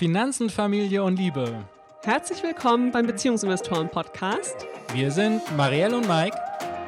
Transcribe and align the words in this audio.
Finanzen, 0.00 0.48
Familie 0.48 1.04
und 1.04 1.18
Liebe. 1.18 1.62
Herzlich 2.04 2.42
willkommen 2.42 2.90
beim 2.90 3.06
Beziehungsinvestoren 3.06 3.90
Podcast. 3.90 4.56
Wir 4.94 5.10
sind 5.10 5.42
Marielle 5.58 5.94
und 5.94 6.08
Mike. 6.08 6.34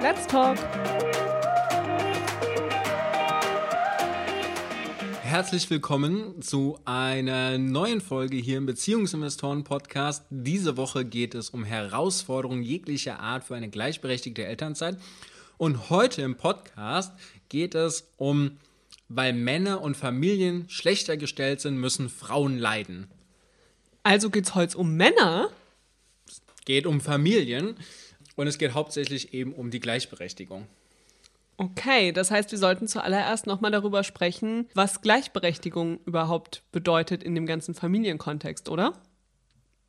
Let's 0.01 0.27
talk. 0.27 0.57
Herzlich 5.21 5.69
willkommen 5.69 6.41
zu 6.41 6.79
einer 6.87 7.59
neuen 7.59 8.01
Folge 8.01 8.39
hier 8.39 8.57
im 8.57 8.65
Beziehungsinvestoren 8.65 9.63
Podcast. 9.63 10.25
Diese 10.31 10.79
Woche 10.79 11.05
geht 11.05 11.35
es 11.35 11.51
um 11.51 11.65
Herausforderungen 11.65 12.63
jeglicher 12.63 13.21
Art 13.21 13.45
für 13.45 13.55
eine 13.55 13.69
gleichberechtigte 13.69 14.47
Elternzeit. 14.47 14.97
Und 15.59 15.91
heute 15.91 16.23
im 16.23 16.37
Podcast 16.37 17.13
geht 17.51 17.75
es 17.75 18.09
um 18.17 18.57
weil 19.15 19.33
Männer 19.33 19.81
und 19.81 19.97
Familien 19.97 20.69
schlechter 20.69 21.17
gestellt 21.17 21.61
sind, 21.61 21.77
müssen 21.77 22.09
Frauen 22.09 22.59
leiden. 22.59 23.09
Also 24.03 24.31
geht 24.31 24.47
es 24.47 24.55
heute 24.55 24.79
um 24.79 24.97
Männer? 24.97 25.51
Es 26.27 26.41
geht 26.65 26.87
um 26.87 27.01
Familien 27.01 27.77
und 28.37 28.47
es 28.47 28.59
geht 28.59 28.75
hauptsächlich 28.75 29.35
eben 29.35 29.53
um 29.53 29.71
die 29.71 29.81
Gleichberechtigung. 29.81 30.67
Okay, 31.59 32.13
das 32.13 32.31
heißt, 32.31 32.51
wir 32.51 32.59
sollten 32.59 32.89
zuallererst 32.89 33.47
nochmal 33.47 33.71
darüber 33.71 34.03
sprechen, 34.03 34.69
was 34.75 35.03
Gleichberechtigung 35.03 36.01
überhaupt 36.07 36.63
bedeutet 36.73 37.23
in 37.23 37.35
dem 37.35 37.47
ganzen 37.47 37.75
Familienkontext, 37.75 38.69
oder? 38.69 38.95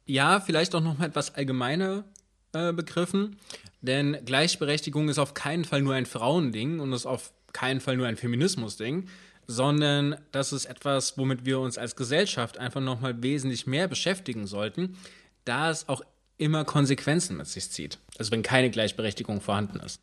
Ja, 0.05 0.41
vielleicht 0.41 0.75
auch 0.75 0.81
nochmal 0.81 1.07
etwas 1.07 1.33
allgemeiner 1.33 2.03
äh, 2.51 2.73
begriffen, 2.73 3.37
denn 3.81 4.17
Gleichberechtigung 4.25 5.07
ist 5.09 5.17
auf 5.17 5.33
keinen 5.33 5.63
Fall 5.63 5.81
nur 5.81 5.93
ein 5.93 6.05
Frauending 6.05 6.79
und 6.81 6.91
ist 6.91 7.05
auf 7.05 7.31
keinen 7.53 7.79
Fall 7.79 7.97
nur 7.97 8.07
ein 8.07 8.17
Feminismus-Ding, 8.17 9.07
sondern 9.47 10.15
das 10.31 10.53
ist 10.53 10.65
etwas, 10.65 11.17
womit 11.17 11.45
wir 11.45 11.59
uns 11.59 11.77
als 11.77 11.95
Gesellschaft 11.95 12.57
einfach 12.57 12.81
nochmal 12.81 13.21
wesentlich 13.21 13.67
mehr 13.67 13.87
beschäftigen 13.87 14.47
sollten, 14.47 14.97
da 15.45 15.69
es 15.69 15.87
auch 15.89 16.01
immer 16.37 16.65
Konsequenzen 16.65 17.37
mit 17.37 17.47
sich 17.47 17.69
zieht. 17.69 17.99
Also 18.17 18.31
wenn 18.31 18.43
keine 18.43 18.69
Gleichberechtigung 18.69 19.41
vorhanden 19.41 19.79
ist. 19.79 20.01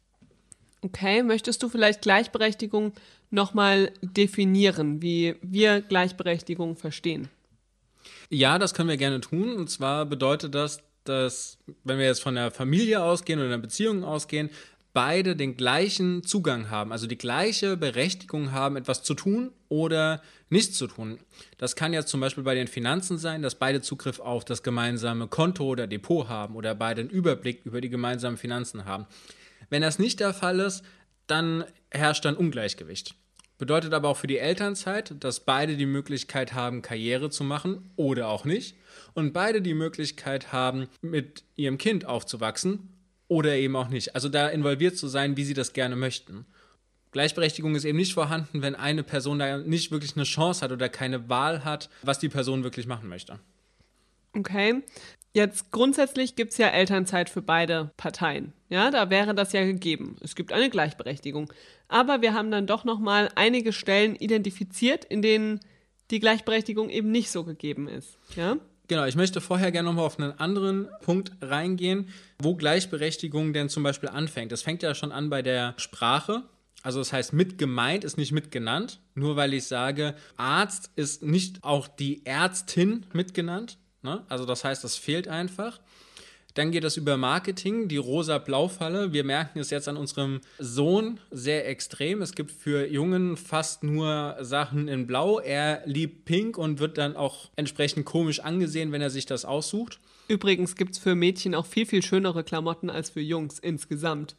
Okay, 0.82 1.22
möchtest 1.22 1.62
du 1.62 1.68
vielleicht 1.68 2.00
Gleichberechtigung 2.02 2.94
nochmal 3.30 3.92
definieren, 4.00 5.02
wie 5.02 5.36
wir 5.42 5.82
Gleichberechtigung 5.82 6.76
verstehen? 6.76 7.28
Ja, 8.30 8.58
das 8.58 8.72
können 8.72 8.88
wir 8.88 8.96
gerne 8.96 9.20
tun. 9.20 9.54
Und 9.54 9.68
zwar 9.68 10.06
bedeutet 10.06 10.54
das, 10.54 10.80
dass, 11.04 11.58
wenn 11.84 11.98
wir 11.98 12.06
jetzt 12.06 12.22
von 12.22 12.34
der 12.34 12.50
Familie 12.50 13.02
ausgehen 13.02 13.38
oder 13.38 13.48
einer 13.48 13.58
Beziehung 13.58 14.04
ausgehen, 14.04 14.50
beide 14.92 15.36
den 15.36 15.56
gleichen 15.56 16.24
Zugang 16.24 16.70
haben, 16.70 16.92
also 16.92 17.06
die 17.06 17.18
gleiche 17.18 17.76
Berechtigung 17.76 18.52
haben, 18.52 18.76
etwas 18.76 19.02
zu 19.02 19.14
tun 19.14 19.52
oder 19.68 20.22
nichts 20.48 20.76
zu 20.76 20.86
tun. 20.86 21.18
Das 21.58 21.76
kann 21.76 21.92
ja 21.92 22.04
zum 22.04 22.20
Beispiel 22.20 22.44
bei 22.44 22.54
den 22.54 22.66
Finanzen 22.66 23.18
sein, 23.18 23.42
dass 23.42 23.54
beide 23.54 23.80
Zugriff 23.80 24.18
auf 24.18 24.44
das 24.44 24.62
gemeinsame 24.62 25.28
Konto 25.28 25.64
oder 25.64 25.86
Depot 25.86 26.28
haben 26.28 26.56
oder 26.56 26.74
beide 26.74 27.02
einen 27.02 27.10
Überblick 27.10 27.64
über 27.64 27.80
die 27.80 27.90
gemeinsamen 27.90 28.36
Finanzen 28.36 28.84
haben. 28.84 29.06
Wenn 29.68 29.82
das 29.82 29.98
nicht 29.98 30.20
der 30.20 30.34
Fall 30.34 30.58
ist, 30.60 30.82
dann 31.26 31.64
herrscht 31.90 32.24
dann 32.24 32.36
Ungleichgewicht. 32.36 33.14
Bedeutet 33.58 33.92
aber 33.92 34.08
auch 34.08 34.16
für 34.16 34.26
die 34.26 34.38
Elternzeit, 34.38 35.14
dass 35.20 35.40
beide 35.40 35.76
die 35.76 35.86
Möglichkeit 35.86 36.54
haben, 36.54 36.82
Karriere 36.82 37.28
zu 37.28 37.44
machen 37.44 37.90
oder 37.94 38.28
auch 38.28 38.46
nicht. 38.46 38.74
Und 39.12 39.32
beide 39.34 39.60
die 39.60 39.74
Möglichkeit 39.74 40.50
haben, 40.50 40.88
mit 41.02 41.44
ihrem 41.56 41.76
Kind 41.76 42.06
aufzuwachsen 42.06 42.88
oder 43.30 43.54
eben 43.54 43.76
auch 43.76 43.88
nicht. 43.88 44.14
Also 44.14 44.28
da 44.28 44.48
involviert 44.48 44.98
zu 44.98 45.06
sein, 45.06 45.36
wie 45.36 45.44
sie 45.44 45.54
das 45.54 45.72
gerne 45.72 45.94
möchten. 45.94 46.46
Gleichberechtigung 47.12 47.76
ist 47.76 47.84
eben 47.84 47.96
nicht 47.96 48.12
vorhanden, 48.12 48.60
wenn 48.60 48.74
eine 48.74 49.04
Person 49.04 49.38
da 49.38 49.58
nicht 49.58 49.92
wirklich 49.92 50.16
eine 50.16 50.24
Chance 50.24 50.62
hat 50.62 50.72
oder 50.72 50.88
keine 50.88 51.28
Wahl 51.28 51.64
hat, 51.64 51.88
was 52.02 52.18
die 52.18 52.28
Person 52.28 52.64
wirklich 52.64 52.86
machen 52.86 53.08
möchte. 53.08 53.38
Okay. 54.36 54.82
Jetzt 55.32 55.70
grundsätzlich 55.70 56.34
gibt 56.34 56.52
es 56.52 56.58
ja 56.58 56.68
Elternzeit 56.68 57.30
für 57.30 57.40
beide 57.40 57.92
Parteien. 57.96 58.52
Ja, 58.68 58.90
da 58.90 59.10
wäre 59.10 59.32
das 59.32 59.52
ja 59.52 59.64
gegeben. 59.64 60.16
Es 60.20 60.34
gibt 60.34 60.52
eine 60.52 60.68
Gleichberechtigung. 60.68 61.52
Aber 61.86 62.22
wir 62.22 62.34
haben 62.34 62.50
dann 62.50 62.66
doch 62.66 62.84
nochmal 62.84 63.28
einige 63.36 63.72
Stellen 63.72 64.16
identifiziert, 64.16 65.04
in 65.04 65.22
denen 65.22 65.60
die 66.10 66.18
Gleichberechtigung 66.18 66.90
eben 66.90 67.12
nicht 67.12 67.30
so 67.30 67.44
gegeben 67.44 67.86
ist. 67.86 68.18
Ja? 68.34 68.56
Genau, 68.90 69.04
ich 69.04 69.14
möchte 69.14 69.40
vorher 69.40 69.70
gerne 69.70 69.88
nochmal 69.88 70.04
auf 70.04 70.18
einen 70.18 70.32
anderen 70.40 70.88
Punkt 71.02 71.30
reingehen, 71.40 72.08
wo 72.40 72.56
Gleichberechtigung 72.56 73.52
denn 73.52 73.68
zum 73.68 73.84
Beispiel 73.84 74.08
anfängt. 74.08 74.50
Das 74.50 74.62
fängt 74.62 74.82
ja 74.82 74.96
schon 74.96 75.12
an 75.12 75.30
bei 75.30 75.42
der 75.42 75.74
Sprache. 75.76 76.42
Also 76.82 76.98
das 76.98 77.12
heißt, 77.12 77.32
mit 77.32 77.56
gemeint 77.56 78.02
ist 78.02 78.18
nicht 78.18 78.32
mitgenannt. 78.32 78.98
Nur 79.14 79.36
weil 79.36 79.54
ich 79.54 79.68
sage, 79.68 80.16
Arzt 80.36 80.90
ist 80.96 81.22
nicht 81.22 81.62
auch 81.62 81.86
die 81.86 82.26
Ärztin 82.26 83.06
mitgenannt. 83.12 83.78
Ne? 84.02 84.24
Also 84.28 84.44
das 84.44 84.64
heißt, 84.64 84.82
das 84.82 84.96
fehlt 84.96 85.28
einfach. 85.28 85.78
Dann 86.54 86.70
geht 86.72 86.84
es 86.84 86.96
über 86.96 87.16
Marketing, 87.16 87.88
die 87.88 87.96
rosa-blau-Falle. 87.96 89.12
Wir 89.12 89.24
merken 89.24 89.58
es 89.60 89.70
jetzt 89.70 89.88
an 89.88 89.96
unserem 89.96 90.40
Sohn 90.58 91.20
sehr 91.30 91.68
extrem. 91.68 92.22
Es 92.22 92.34
gibt 92.34 92.50
für 92.50 92.86
Jungen 92.86 93.36
fast 93.36 93.84
nur 93.84 94.36
Sachen 94.40 94.88
in 94.88 95.06
Blau. 95.06 95.38
Er 95.38 95.82
liebt 95.84 96.24
Pink 96.24 96.58
und 96.58 96.80
wird 96.80 96.98
dann 96.98 97.16
auch 97.16 97.50
entsprechend 97.56 98.04
komisch 98.04 98.40
angesehen, 98.40 98.92
wenn 98.92 99.02
er 99.02 99.10
sich 99.10 99.26
das 99.26 99.44
aussucht. 99.44 100.00
Übrigens 100.28 100.76
gibt 100.76 100.92
es 100.92 100.98
für 100.98 101.14
Mädchen 101.14 101.54
auch 101.54 101.66
viel, 101.66 101.86
viel 101.86 102.02
schönere 102.02 102.44
Klamotten 102.44 102.90
als 102.90 103.10
für 103.10 103.20
Jungs 103.20 103.58
insgesamt. 103.58 104.36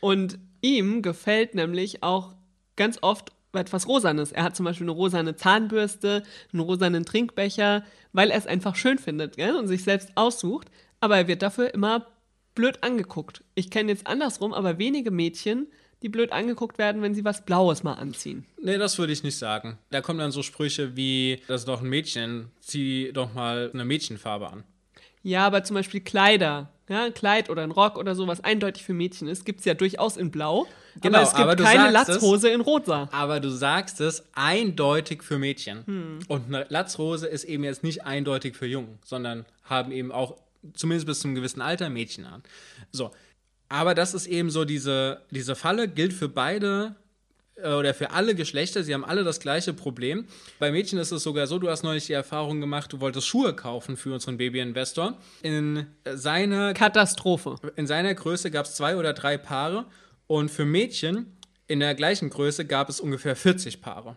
Und 0.00 0.38
ihm 0.60 1.02
gefällt 1.02 1.54
nämlich 1.54 2.02
auch 2.02 2.34
ganz 2.76 2.98
oft 3.02 3.32
etwas 3.52 3.86
Rosanes. 3.86 4.32
Er 4.32 4.42
hat 4.42 4.56
zum 4.56 4.64
Beispiel 4.64 4.84
eine 4.84 4.92
rosane 4.92 5.36
Zahnbürste, 5.36 6.22
einen 6.52 6.60
rosanen 6.60 7.04
Trinkbecher, 7.04 7.84
weil 8.12 8.30
er 8.30 8.38
es 8.38 8.46
einfach 8.46 8.76
schön 8.76 8.98
findet 8.98 9.36
gell? 9.36 9.56
und 9.56 9.68
sich 9.68 9.84
selbst 9.84 10.10
aussucht 10.16 10.68
aber 11.04 11.18
er 11.18 11.28
wird 11.28 11.42
dafür 11.42 11.74
immer 11.74 12.06
blöd 12.54 12.82
angeguckt. 12.82 13.44
Ich 13.54 13.70
kenne 13.70 13.92
jetzt 13.92 14.06
andersrum, 14.06 14.54
aber 14.54 14.78
wenige 14.78 15.10
Mädchen, 15.10 15.66
die 16.02 16.08
blöd 16.08 16.32
angeguckt 16.32 16.78
werden, 16.78 17.02
wenn 17.02 17.14
sie 17.14 17.24
was 17.24 17.44
Blaues 17.44 17.82
mal 17.82 17.94
anziehen. 17.94 18.46
Nee, 18.62 18.78
das 18.78 18.98
würde 18.98 19.12
ich 19.12 19.22
nicht 19.22 19.36
sagen. 19.36 19.78
Da 19.90 20.00
kommen 20.00 20.18
dann 20.18 20.32
so 20.32 20.42
Sprüche 20.42 20.96
wie, 20.96 21.42
das 21.46 21.62
ist 21.62 21.68
doch 21.68 21.82
ein 21.82 21.88
Mädchen, 21.88 22.50
zieh 22.60 23.10
doch 23.12 23.34
mal 23.34 23.70
eine 23.72 23.84
Mädchenfarbe 23.84 24.48
an. 24.50 24.64
Ja, 25.22 25.46
aber 25.46 25.62
zum 25.62 25.74
Beispiel 25.74 26.00
Kleider, 26.00 26.70
ja, 26.88 27.04
ein 27.04 27.14
Kleid 27.14 27.48
oder 27.48 27.62
ein 27.62 27.70
Rock 27.70 27.96
oder 27.96 28.14
so, 28.14 28.26
was 28.26 28.42
eindeutig 28.42 28.82
für 28.82 28.92
Mädchen 28.92 29.28
ist, 29.28 29.44
gibt 29.44 29.60
es 29.60 29.66
ja 29.66 29.74
durchaus 29.74 30.16
in 30.16 30.30
Blau. 30.30 30.66
Genau, 31.00 31.18
aber 31.18 31.26
es 31.26 31.34
gibt 31.34 31.48
aber 31.48 31.56
keine 31.56 31.90
Latzhose 31.90 32.48
es, 32.48 32.54
in 32.54 32.60
Rosa. 32.60 33.08
Aber 33.10 33.40
du 33.40 33.48
sagst 33.48 34.00
es 34.00 34.24
eindeutig 34.34 35.22
für 35.22 35.38
Mädchen. 35.38 35.86
Hm. 35.86 36.18
Und 36.28 36.46
eine 36.46 36.66
Latzhose 36.68 37.26
ist 37.26 37.44
eben 37.44 37.64
jetzt 37.64 37.82
nicht 37.82 38.04
eindeutig 38.04 38.56
für 38.56 38.66
Jungen, 38.66 38.98
sondern 39.02 39.46
haben 39.64 39.92
eben 39.92 40.12
auch 40.12 40.36
zumindest 40.74 41.06
bis 41.06 41.20
zu 41.20 41.28
einem 41.28 41.34
gewissen 41.34 41.60
Alter 41.60 41.90
Mädchen 41.90 42.24
an. 42.24 42.42
So. 42.92 43.10
Aber 43.68 43.94
das 43.94 44.14
ist 44.14 44.26
eben 44.26 44.50
so, 44.50 44.64
diese, 44.64 45.22
diese 45.30 45.54
Falle 45.56 45.88
gilt 45.88 46.12
für 46.12 46.28
beide 46.28 46.96
äh, 47.56 47.72
oder 47.72 47.94
für 47.94 48.10
alle 48.10 48.34
Geschlechter, 48.34 48.82
sie 48.82 48.94
haben 48.94 49.04
alle 49.04 49.24
das 49.24 49.40
gleiche 49.40 49.72
Problem. 49.72 50.26
Bei 50.58 50.70
Mädchen 50.70 50.98
ist 50.98 51.12
es 51.12 51.22
sogar 51.22 51.46
so, 51.46 51.58
du 51.58 51.68
hast 51.68 51.82
neulich 51.82 52.06
die 52.06 52.12
Erfahrung 52.12 52.60
gemacht, 52.60 52.92
du 52.92 53.00
wolltest 53.00 53.26
Schuhe 53.26 53.54
kaufen 53.54 53.96
für 53.96 54.12
unseren 54.12 54.36
Baby-Investor. 54.36 55.18
In 55.42 55.86
seiner 56.04 56.74
Katastrophe. 56.74 57.56
In 57.76 57.86
seiner 57.86 58.14
Größe 58.14 58.50
gab 58.50 58.66
es 58.66 58.74
zwei 58.74 58.96
oder 58.96 59.12
drei 59.12 59.38
Paare 59.38 59.86
und 60.26 60.50
für 60.50 60.64
Mädchen 60.64 61.36
in 61.66 61.80
der 61.80 61.94
gleichen 61.94 62.30
Größe 62.30 62.66
gab 62.66 62.88
es 62.88 63.00
ungefähr 63.00 63.36
40 63.36 63.80
Paare. 63.80 64.16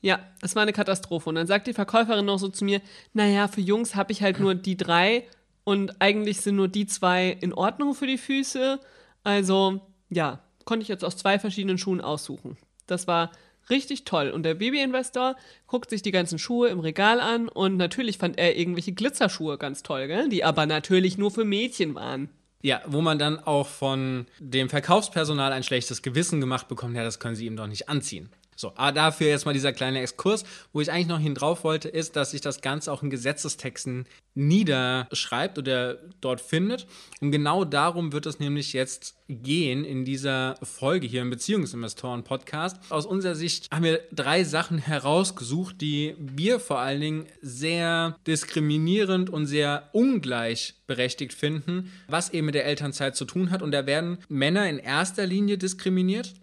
Ja, 0.00 0.20
es 0.42 0.54
war 0.54 0.62
eine 0.62 0.72
Katastrophe. 0.72 1.28
Und 1.30 1.36
dann 1.36 1.46
sagt 1.46 1.66
die 1.66 1.72
Verkäuferin 1.72 2.26
noch 2.26 2.38
so 2.38 2.48
zu 2.48 2.64
mir, 2.64 2.82
naja, 3.14 3.48
für 3.48 3.62
Jungs 3.62 3.94
habe 3.94 4.12
ich 4.12 4.22
halt 4.22 4.38
nur 4.38 4.54
die 4.54 4.76
drei 4.76 5.26
und 5.64 6.00
eigentlich 6.00 6.40
sind 6.40 6.56
nur 6.56 6.68
die 6.68 6.86
zwei 6.86 7.36
in 7.40 7.52
Ordnung 7.52 7.94
für 7.94 8.06
die 8.06 8.18
Füße. 8.18 8.78
Also 9.22 9.80
ja, 10.10 10.40
konnte 10.64 10.82
ich 10.82 10.88
jetzt 10.88 11.04
aus 11.04 11.16
zwei 11.16 11.38
verschiedenen 11.38 11.78
Schuhen 11.78 12.00
aussuchen. 12.00 12.56
Das 12.86 13.06
war 13.06 13.32
richtig 13.70 14.04
toll. 14.04 14.30
Und 14.30 14.42
der 14.42 14.54
Babyinvestor 14.54 15.36
guckt 15.66 15.90
sich 15.90 16.02
die 16.02 16.10
ganzen 16.10 16.38
Schuhe 16.38 16.68
im 16.68 16.80
Regal 16.80 17.20
an 17.20 17.48
und 17.48 17.76
natürlich 17.76 18.18
fand 18.18 18.38
er 18.38 18.56
irgendwelche 18.56 18.92
Glitzerschuhe 18.92 19.58
ganz 19.58 19.82
toll, 19.82 20.06
gell? 20.06 20.28
die 20.28 20.44
aber 20.44 20.66
natürlich 20.66 21.18
nur 21.18 21.30
für 21.30 21.44
Mädchen 21.44 21.94
waren. 21.94 22.28
Ja, 22.62 22.80
wo 22.86 23.02
man 23.02 23.18
dann 23.18 23.38
auch 23.38 23.66
von 23.66 24.26
dem 24.38 24.70
Verkaufspersonal 24.70 25.52
ein 25.52 25.62
schlechtes 25.62 26.00
Gewissen 26.00 26.40
gemacht 26.40 26.66
bekommt, 26.66 26.96
ja, 26.96 27.04
das 27.04 27.20
können 27.20 27.36
sie 27.36 27.44
ihm 27.44 27.56
doch 27.56 27.66
nicht 27.66 27.90
anziehen. 27.90 28.30
So, 28.56 28.72
aber 28.76 28.92
dafür 28.92 29.28
jetzt 29.28 29.46
mal 29.46 29.52
dieser 29.52 29.72
kleine 29.72 30.00
Exkurs. 30.00 30.44
Wo 30.72 30.80
ich 30.80 30.90
eigentlich 30.90 31.08
noch 31.08 31.18
hin 31.18 31.34
drauf 31.34 31.64
wollte, 31.64 31.88
ist, 31.88 32.16
dass 32.16 32.30
sich 32.32 32.40
das 32.40 32.60
Ganze 32.60 32.92
auch 32.92 33.02
in 33.02 33.10
Gesetzestexten 33.10 34.06
niederschreibt 34.34 35.58
oder 35.58 35.98
dort 36.20 36.40
findet. 36.40 36.86
Und 37.20 37.30
genau 37.30 37.64
darum 37.64 38.12
wird 38.12 38.26
es 38.26 38.40
nämlich 38.40 38.72
jetzt 38.72 39.16
gehen 39.28 39.84
in 39.84 40.04
dieser 40.04 40.56
Folge 40.62 41.06
hier 41.06 41.22
im 41.22 41.30
Beziehungsinvestoren-Podcast. 41.30 42.76
Aus 42.90 43.06
unserer 43.06 43.34
Sicht 43.34 43.70
haben 43.70 43.84
wir 43.84 44.00
drei 44.12 44.44
Sachen 44.44 44.78
herausgesucht, 44.78 45.80
die 45.80 46.14
wir 46.18 46.60
vor 46.60 46.80
allen 46.80 47.00
Dingen 47.00 47.26
sehr 47.40 48.16
diskriminierend 48.26 49.30
und 49.30 49.46
sehr 49.46 49.88
ungleich 49.92 50.74
berechtigt 50.86 51.32
finden, 51.32 51.90
was 52.08 52.30
eben 52.30 52.46
mit 52.46 52.54
der 52.54 52.66
Elternzeit 52.66 53.16
zu 53.16 53.24
tun 53.24 53.50
hat. 53.50 53.62
Und 53.62 53.72
da 53.72 53.86
werden 53.86 54.18
Männer 54.28 54.68
in 54.68 54.78
erster 54.78 55.26
Linie 55.26 55.58
diskriminiert, 55.58 56.34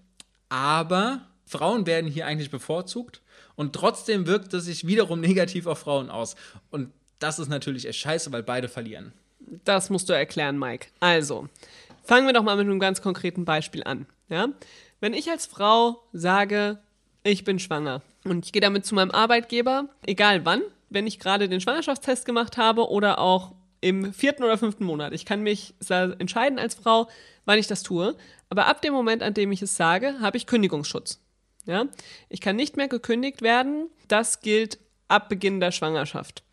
aber 0.50 1.22
Frauen 1.52 1.86
werden 1.86 2.10
hier 2.10 2.26
eigentlich 2.26 2.50
bevorzugt 2.50 3.22
und 3.56 3.74
trotzdem 3.74 4.26
wirkt 4.26 4.54
es 4.54 4.66
sich 4.66 4.88
wiederum 4.88 5.20
negativ 5.20 5.68
auf 5.68 5.80
Frauen 5.80 6.10
aus. 6.10 6.36
Und 6.70 6.92
das 7.20 7.40
ist 7.40 7.50
natürlich 7.50 7.88
echt 7.88 8.00
scheiße, 8.00 8.32
weil 8.32 8.42
beide 8.42 8.70
verlieren. 8.70 9.14
Das 9.66 9.90
musst 9.90 10.08
du 10.08 10.14
erklären, 10.14 10.58
Mike. 10.58 10.88
Also, 11.02 11.50
fangen 12.04 12.26
wir 12.26 12.34
doch 12.34 12.44
mal 12.44 12.56
mit 12.56 12.66
einem 12.66 12.80
ganz 12.80 13.02
konkreten 13.02 13.44
Beispiel 13.44 13.84
an. 13.84 14.06
Ja? 14.30 14.48
Wenn 15.02 15.14
ich 15.14 15.30
als 15.30 15.46
Frau 15.46 16.02
sage, 16.14 16.80
ich 17.24 17.44
bin 17.44 17.60
schwanger 17.60 18.02
und 18.24 18.46
ich 18.46 18.54
gehe 18.54 18.62
damit 18.62 18.86
zu 18.86 18.96
meinem 18.96 19.12
Arbeitgeber, 19.12 19.90
egal 20.04 20.46
wann, 20.46 20.62
wenn 20.90 21.06
ich 21.06 21.20
gerade 21.20 21.50
den 21.50 21.60
Schwangerschaftstest 21.60 22.26
gemacht 22.26 22.58
habe 22.58 22.90
oder 22.90 23.20
auch 23.20 23.54
im 23.82 24.14
vierten 24.14 24.44
oder 24.44 24.58
fünften 24.58 24.86
Monat. 24.86 25.12
Ich 25.12 25.26
kann 25.26 25.42
mich 25.42 25.74
entscheiden 25.90 26.60
als 26.60 26.76
Frau, 26.76 27.10
wann 27.46 27.60
ich 27.60 27.68
das 27.68 27.84
tue. 27.84 28.16
Aber 28.50 28.68
ab 28.68 28.82
dem 28.82 28.94
Moment, 28.94 29.22
an 29.24 29.34
dem 29.34 29.52
ich 29.52 29.62
es 29.62 29.76
sage, 29.76 30.16
habe 30.22 30.38
ich 30.38 30.48
Kündigungsschutz. 30.48 31.20
Ja? 31.66 31.86
Ich 32.30 32.42
kann 32.42 32.56
nicht 32.56 32.78
mehr 32.78 32.88
gekündigt 32.88 33.42
werden. 33.42 33.90
Das 34.08 34.42
gilt 34.42 34.80
ab 35.08 35.30
Beginn 35.30 35.60
der 35.60 35.72
Schwangerschaft. 35.72 36.44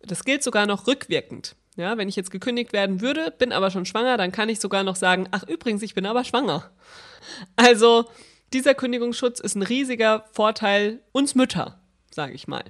Das 0.00 0.24
gilt 0.24 0.42
sogar 0.42 0.66
noch 0.66 0.86
rückwirkend. 0.86 1.56
Ja, 1.76 1.96
wenn 1.96 2.08
ich 2.08 2.16
jetzt 2.16 2.30
gekündigt 2.30 2.74
werden 2.74 3.00
würde, 3.00 3.30
bin 3.30 3.50
aber 3.50 3.70
schon 3.70 3.86
schwanger, 3.86 4.18
dann 4.18 4.30
kann 4.30 4.50
ich 4.50 4.60
sogar 4.60 4.82
noch 4.82 4.96
sagen, 4.96 5.26
ach 5.30 5.44
übrigens, 5.44 5.82
ich 5.82 5.94
bin 5.94 6.04
aber 6.04 6.22
schwanger. 6.24 6.70
Also 7.56 8.04
dieser 8.52 8.74
Kündigungsschutz 8.74 9.40
ist 9.40 9.54
ein 9.54 9.62
riesiger 9.62 10.26
Vorteil 10.32 11.00
uns 11.12 11.34
Mütter, 11.34 11.80
sage 12.10 12.34
ich 12.34 12.46
mal. 12.46 12.64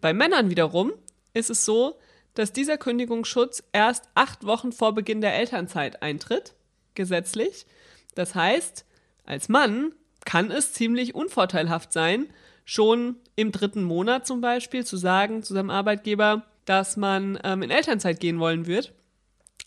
Bei 0.00 0.12
Männern 0.12 0.50
wiederum 0.50 0.92
ist 1.34 1.50
es 1.50 1.64
so, 1.64 1.98
dass 2.34 2.52
dieser 2.52 2.78
Kündigungsschutz 2.78 3.64
erst 3.72 4.04
acht 4.14 4.44
Wochen 4.46 4.70
vor 4.70 4.94
Beginn 4.94 5.20
der 5.20 5.34
Elternzeit 5.34 6.02
eintritt, 6.02 6.54
gesetzlich. 6.94 7.66
Das 8.14 8.34
heißt, 8.36 8.84
als 9.24 9.48
Mann 9.48 9.92
kann 10.26 10.50
es 10.50 10.74
ziemlich 10.74 11.14
unvorteilhaft 11.14 11.94
sein, 11.94 12.26
schon 12.66 13.16
im 13.36 13.52
dritten 13.52 13.82
Monat 13.82 14.26
zum 14.26 14.42
Beispiel 14.42 14.84
zu 14.84 14.98
sagen 14.98 15.42
zu 15.42 15.54
seinem 15.54 15.70
Arbeitgeber, 15.70 16.44
dass 16.66 16.98
man 16.98 17.38
ähm, 17.44 17.62
in 17.62 17.70
Elternzeit 17.70 18.20
gehen 18.20 18.38
wollen 18.38 18.66
wird, 18.66 18.92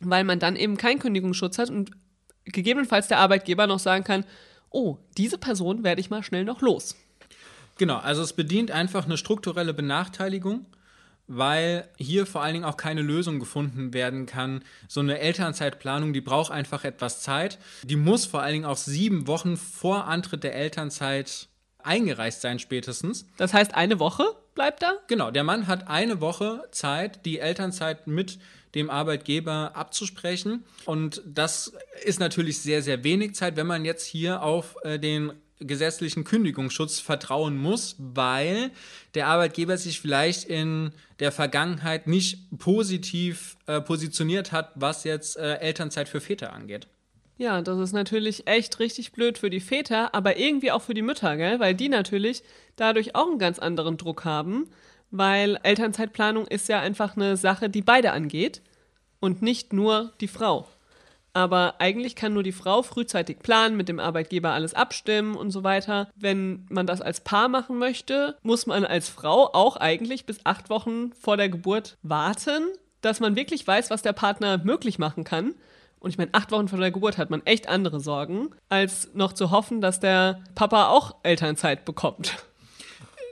weil 0.01 0.23
man 0.23 0.37
dann 0.37 0.55
eben 0.55 0.77
keinen 0.77 0.99
Kündigungsschutz 0.99 1.57
hat 1.57 1.71
und 1.71 1.91
gegebenenfalls 2.43 3.07
der 3.07 3.19
Arbeitgeber 3.19 3.65
noch 3.65 3.79
sagen 3.79 4.03
kann, 4.03 4.25
oh, 4.69 4.97
diese 5.17 5.37
Person 5.37 5.83
werde 5.83 6.01
ich 6.01 6.09
mal 6.09 6.23
schnell 6.23 6.43
noch 6.43 6.61
los. 6.61 6.95
Genau, 7.77 7.97
also 7.97 8.21
es 8.21 8.33
bedient 8.33 8.71
einfach 8.71 9.05
eine 9.05 9.17
strukturelle 9.17 9.73
Benachteiligung, 9.73 10.65
weil 11.29 11.87
hier 11.97 12.25
vor 12.25 12.41
allen 12.41 12.53
Dingen 12.53 12.65
auch 12.65 12.75
keine 12.75 13.01
Lösung 13.01 13.39
gefunden 13.39 13.93
werden 13.93 14.25
kann. 14.25 14.63
So 14.87 14.99
eine 14.99 15.19
Elternzeitplanung, 15.19 16.11
die 16.11 16.21
braucht 16.21 16.51
einfach 16.51 16.83
etwas 16.83 17.21
Zeit. 17.21 17.59
Die 17.83 17.95
muss 17.95 18.25
vor 18.25 18.41
allen 18.41 18.53
Dingen 18.53 18.65
auch 18.65 18.77
sieben 18.77 19.27
Wochen 19.27 19.55
vor 19.55 20.05
Antritt 20.05 20.43
der 20.43 20.55
Elternzeit 20.55 21.47
eingereicht 21.83 22.41
sein 22.41 22.59
spätestens. 22.59 23.25
Das 23.37 23.53
heißt, 23.53 23.75
eine 23.75 23.99
Woche 23.99 24.25
bleibt 24.55 24.81
da? 24.81 24.93
Genau, 25.07 25.31
der 25.31 25.43
Mann 25.43 25.67
hat 25.67 25.87
eine 25.87 26.19
Woche 26.19 26.67
Zeit, 26.71 27.25
die 27.25 27.39
Elternzeit 27.39 28.07
mit 28.07 28.39
dem 28.75 28.89
Arbeitgeber 28.89 29.71
abzusprechen. 29.75 30.65
Und 30.85 31.21
das 31.25 31.73
ist 32.03 32.19
natürlich 32.19 32.59
sehr, 32.59 32.81
sehr 32.81 33.03
wenig 33.03 33.35
Zeit, 33.35 33.55
wenn 33.55 33.67
man 33.67 33.85
jetzt 33.85 34.05
hier 34.05 34.43
auf 34.43 34.75
äh, 34.83 34.99
den 34.99 35.31
gesetzlichen 35.59 36.23
Kündigungsschutz 36.23 36.99
vertrauen 36.99 37.57
muss, 37.57 37.95
weil 37.97 38.71
der 39.13 39.27
Arbeitgeber 39.27 39.77
sich 39.77 39.99
vielleicht 39.99 40.45
in 40.45 40.91
der 41.19 41.31
Vergangenheit 41.31 42.07
nicht 42.07 42.57
positiv 42.57 43.57
äh, 43.65 43.81
positioniert 43.81 44.51
hat, 44.51 44.71
was 44.75 45.03
jetzt 45.03 45.37
äh, 45.37 45.55
Elternzeit 45.55 46.07
für 46.07 46.21
Väter 46.21 46.53
angeht. 46.53 46.87
Ja, 47.37 47.61
das 47.61 47.79
ist 47.79 47.93
natürlich 47.93 48.47
echt 48.47 48.79
richtig 48.79 49.13
blöd 49.13 49.37
für 49.37 49.49
die 49.49 49.61
Väter, 49.61 50.13
aber 50.13 50.37
irgendwie 50.37 50.71
auch 50.71 50.81
für 50.81 50.93
die 50.93 51.01
Mütter, 51.01 51.37
gell? 51.37 51.59
Weil 51.59 51.73
die 51.73 51.87
natürlich 51.87 52.43
dadurch 52.75 53.15
auch 53.15 53.29
einen 53.29 53.39
ganz 53.39 53.59
anderen 53.59 53.95
Druck 53.95 54.25
haben, 54.25 54.69
weil 55.09 55.57
Elternzeitplanung 55.63 56.47
ist 56.47 56.67
ja 56.67 56.81
einfach 56.81 57.15
eine 57.15 57.37
Sache, 57.37 57.69
die 57.69 57.81
beide 57.81 58.11
angeht 58.11 58.61
und 59.21 59.41
nicht 59.41 59.71
nur 59.71 60.13
die 60.19 60.27
Frau. 60.27 60.67
Aber 61.39 61.75
eigentlich 61.79 62.17
kann 62.17 62.33
nur 62.33 62.43
die 62.43 62.51
Frau 62.51 62.83
frühzeitig 62.83 63.39
planen, 63.39 63.77
mit 63.77 63.87
dem 63.87 64.01
Arbeitgeber 64.01 64.51
alles 64.51 64.73
abstimmen 64.73 65.35
und 65.35 65.51
so 65.51 65.63
weiter. 65.63 66.09
Wenn 66.17 66.65
man 66.69 66.85
das 66.85 66.99
als 66.99 67.21
Paar 67.21 67.47
machen 67.47 67.77
möchte, 67.77 68.37
muss 68.43 68.65
man 68.65 68.83
als 68.83 69.07
Frau 69.07 69.53
auch 69.53 69.77
eigentlich 69.77 70.25
bis 70.25 70.41
acht 70.43 70.69
Wochen 70.69 71.13
vor 71.13 71.37
der 71.37 71.47
Geburt 71.47 71.97
warten, 72.01 72.63
dass 72.99 73.21
man 73.21 73.37
wirklich 73.37 73.65
weiß, 73.65 73.89
was 73.89 74.01
der 74.01 74.11
Partner 74.11 74.57
möglich 74.65 74.99
machen 74.99 75.23
kann. 75.23 75.55
Und 76.01 76.09
ich 76.09 76.17
meine, 76.17 76.33
acht 76.33 76.51
Wochen 76.51 76.67
vor 76.67 76.79
der 76.79 76.91
Geburt 76.91 77.17
hat 77.17 77.29
man 77.29 77.45
echt 77.45 77.69
andere 77.69 78.01
Sorgen, 78.01 78.49
als 78.67 79.09
noch 79.13 79.31
zu 79.31 79.49
hoffen, 79.49 79.79
dass 79.79 80.01
der 80.01 80.43
Papa 80.55 80.89
auch 80.89 81.15
Elternzeit 81.23 81.85
bekommt. 81.85 82.35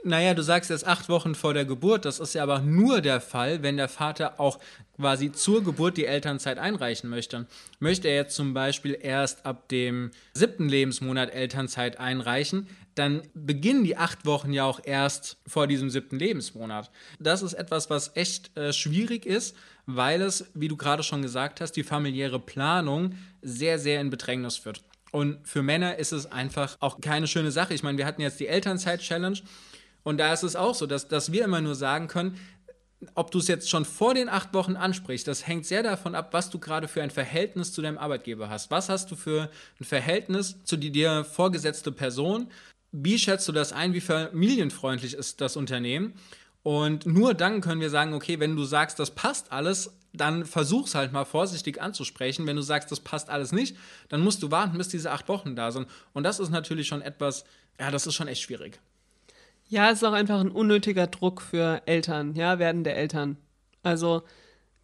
Naja, 0.04 0.34
du 0.34 0.42
sagst 0.42 0.70
jetzt 0.70 0.86
acht 0.86 1.08
Wochen 1.08 1.34
vor 1.34 1.54
der 1.54 1.64
Geburt. 1.64 2.04
Das 2.04 2.20
ist 2.20 2.34
ja 2.34 2.42
aber 2.42 2.60
nur 2.60 3.00
der 3.00 3.20
Fall, 3.20 3.62
wenn 3.62 3.76
der 3.76 3.88
Vater 3.88 4.38
auch 4.38 4.58
quasi 4.96 5.32
zur 5.32 5.62
Geburt 5.62 5.96
die 5.96 6.06
Elternzeit 6.06 6.58
einreichen 6.58 7.10
möchte. 7.10 7.46
Möchte 7.78 8.08
er 8.08 8.16
jetzt 8.16 8.36
zum 8.36 8.54
Beispiel 8.54 8.96
erst 9.00 9.46
ab 9.46 9.68
dem 9.68 10.10
siebten 10.34 10.68
Lebensmonat 10.68 11.30
Elternzeit 11.30 11.98
einreichen, 11.98 12.68
dann 12.94 13.22
beginnen 13.34 13.84
die 13.84 13.96
acht 13.96 14.26
Wochen 14.26 14.52
ja 14.52 14.64
auch 14.64 14.80
erst 14.82 15.36
vor 15.46 15.66
diesem 15.66 15.88
siebten 15.88 16.18
Lebensmonat. 16.18 16.90
Das 17.20 17.42
ist 17.42 17.54
etwas, 17.54 17.90
was 17.90 18.16
echt 18.16 18.56
äh, 18.56 18.72
schwierig 18.72 19.24
ist, 19.24 19.56
weil 19.86 20.20
es, 20.20 20.50
wie 20.54 20.68
du 20.68 20.76
gerade 20.76 21.02
schon 21.02 21.22
gesagt 21.22 21.60
hast, 21.60 21.72
die 21.72 21.84
familiäre 21.84 22.40
Planung 22.40 23.14
sehr, 23.40 23.78
sehr 23.78 24.00
in 24.00 24.10
Bedrängnis 24.10 24.56
führt. 24.56 24.82
Und 25.10 25.46
für 25.46 25.62
Männer 25.62 25.96
ist 25.96 26.12
es 26.12 26.30
einfach 26.30 26.76
auch 26.80 27.00
keine 27.00 27.26
schöne 27.26 27.50
Sache. 27.50 27.72
Ich 27.72 27.82
meine, 27.82 27.98
wir 27.98 28.04
hatten 28.04 28.20
jetzt 28.20 28.40
die 28.40 28.48
Elternzeit-Challenge 28.48 29.38
und 30.08 30.16
da 30.16 30.32
ist 30.32 30.42
es 30.42 30.56
auch 30.56 30.74
so, 30.74 30.86
dass, 30.86 31.06
dass 31.06 31.32
wir 31.32 31.44
immer 31.44 31.60
nur 31.60 31.74
sagen 31.74 32.08
können, 32.08 32.38
ob 33.14 33.30
du 33.30 33.40
es 33.40 33.46
jetzt 33.46 33.68
schon 33.68 33.84
vor 33.84 34.14
den 34.14 34.30
acht 34.30 34.54
Wochen 34.54 34.74
ansprichst, 34.74 35.28
das 35.28 35.46
hängt 35.46 35.66
sehr 35.66 35.82
davon 35.82 36.14
ab, 36.14 36.30
was 36.32 36.48
du 36.48 36.58
gerade 36.58 36.88
für 36.88 37.02
ein 37.02 37.10
Verhältnis 37.10 37.74
zu 37.74 37.82
deinem 37.82 37.98
Arbeitgeber 37.98 38.48
hast. 38.48 38.70
Was 38.70 38.88
hast 38.88 39.10
du 39.10 39.16
für 39.16 39.50
ein 39.78 39.84
Verhältnis 39.84 40.64
zu 40.64 40.78
die 40.78 40.90
dir 40.90 41.24
vorgesetzte 41.24 41.92
Person? 41.92 42.50
Wie 42.90 43.18
schätzt 43.18 43.46
du 43.48 43.52
das 43.52 43.74
ein? 43.74 43.92
Wie 43.92 44.00
familienfreundlich 44.00 45.12
ist 45.12 45.42
das 45.42 45.58
Unternehmen? 45.58 46.14
Und 46.62 47.04
nur 47.04 47.34
dann 47.34 47.60
können 47.60 47.82
wir 47.82 47.90
sagen, 47.90 48.14
okay, 48.14 48.40
wenn 48.40 48.56
du 48.56 48.64
sagst, 48.64 48.98
das 48.98 49.10
passt 49.10 49.52
alles, 49.52 49.92
dann 50.14 50.46
versuch's 50.46 50.94
halt 50.94 51.12
mal 51.12 51.26
vorsichtig 51.26 51.82
anzusprechen. 51.82 52.46
Wenn 52.46 52.56
du 52.56 52.62
sagst, 52.62 52.90
das 52.90 53.00
passt 53.00 53.28
alles 53.28 53.52
nicht, 53.52 53.76
dann 54.08 54.22
musst 54.22 54.42
du 54.42 54.50
warten, 54.50 54.78
bis 54.78 54.88
diese 54.88 55.10
acht 55.10 55.28
Wochen 55.28 55.54
da 55.54 55.70
sind. 55.70 55.86
Und 56.14 56.22
das 56.22 56.40
ist 56.40 56.48
natürlich 56.48 56.88
schon 56.88 57.02
etwas, 57.02 57.44
ja, 57.78 57.90
das 57.90 58.06
ist 58.06 58.14
schon 58.14 58.26
echt 58.26 58.40
schwierig. 58.40 58.80
Ja, 59.68 59.90
es 59.90 59.98
ist 59.98 60.04
auch 60.04 60.12
einfach 60.12 60.40
ein 60.40 60.50
unnötiger 60.50 61.06
Druck 61.06 61.42
für 61.42 61.82
Eltern, 61.86 62.34
ja, 62.34 62.58
werdende 62.58 62.92
Eltern. 62.92 63.36
Also 63.82 64.22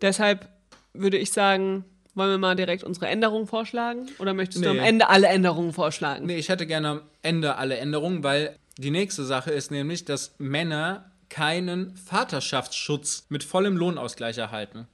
deshalb 0.00 0.49
würde 0.92 1.16
ich 1.16 1.32
sagen, 1.32 1.85
wollen 2.14 2.30
wir 2.30 2.38
mal 2.38 2.54
direkt 2.54 2.85
unsere 2.85 3.08
Änderungen 3.08 3.47
vorschlagen? 3.47 4.06
Oder 4.18 4.35
möchtest 4.35 4.61
nee. 4.61 4.66
du 4.66 4.73
am 4.73 4.78
Ende 4.78 5.08
alle 5.08 5.28
Änderungen 5.28 5.73
vorschlagen? 5.73 6.26
Nee, 6.26 6.37
ich 6.37 6.49
hätte 6.49 6.66
gerne 6.66 6.88
am 6.88 7.00
Ende 7.23 7.56
alle 7.56 7.76
Änderungen, 7.76 8.23
weil 8.23 8.56
die 8.78 8.90
nächste 8.90 9.25
Sache 9.25 9.50
ist 9.50 9.70
nämlich, 9.70 10.04
dass 10.04 10.35
Männer 10.38 11.11
keinen 11.28 11.97
Vaterschaftsschutz 11.97 13.26
mit 13.28 13.42
vollem 13.42 13.76
Lohnausgleich 13.76 14.38
erhalten. 14.38 14.87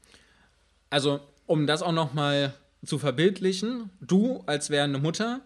Also, 0.88 1.20
um 1.46 1.66
das 1.66 1.82
auch 1.82 1.92
nochmal 1.92 2.54
zu 2.84 2.98
verbildlichen, 2.98 3.90
du 4.00 4.42
als 4.46 4.70
werdende 4.70 5.00
Mutter 5.00 5.40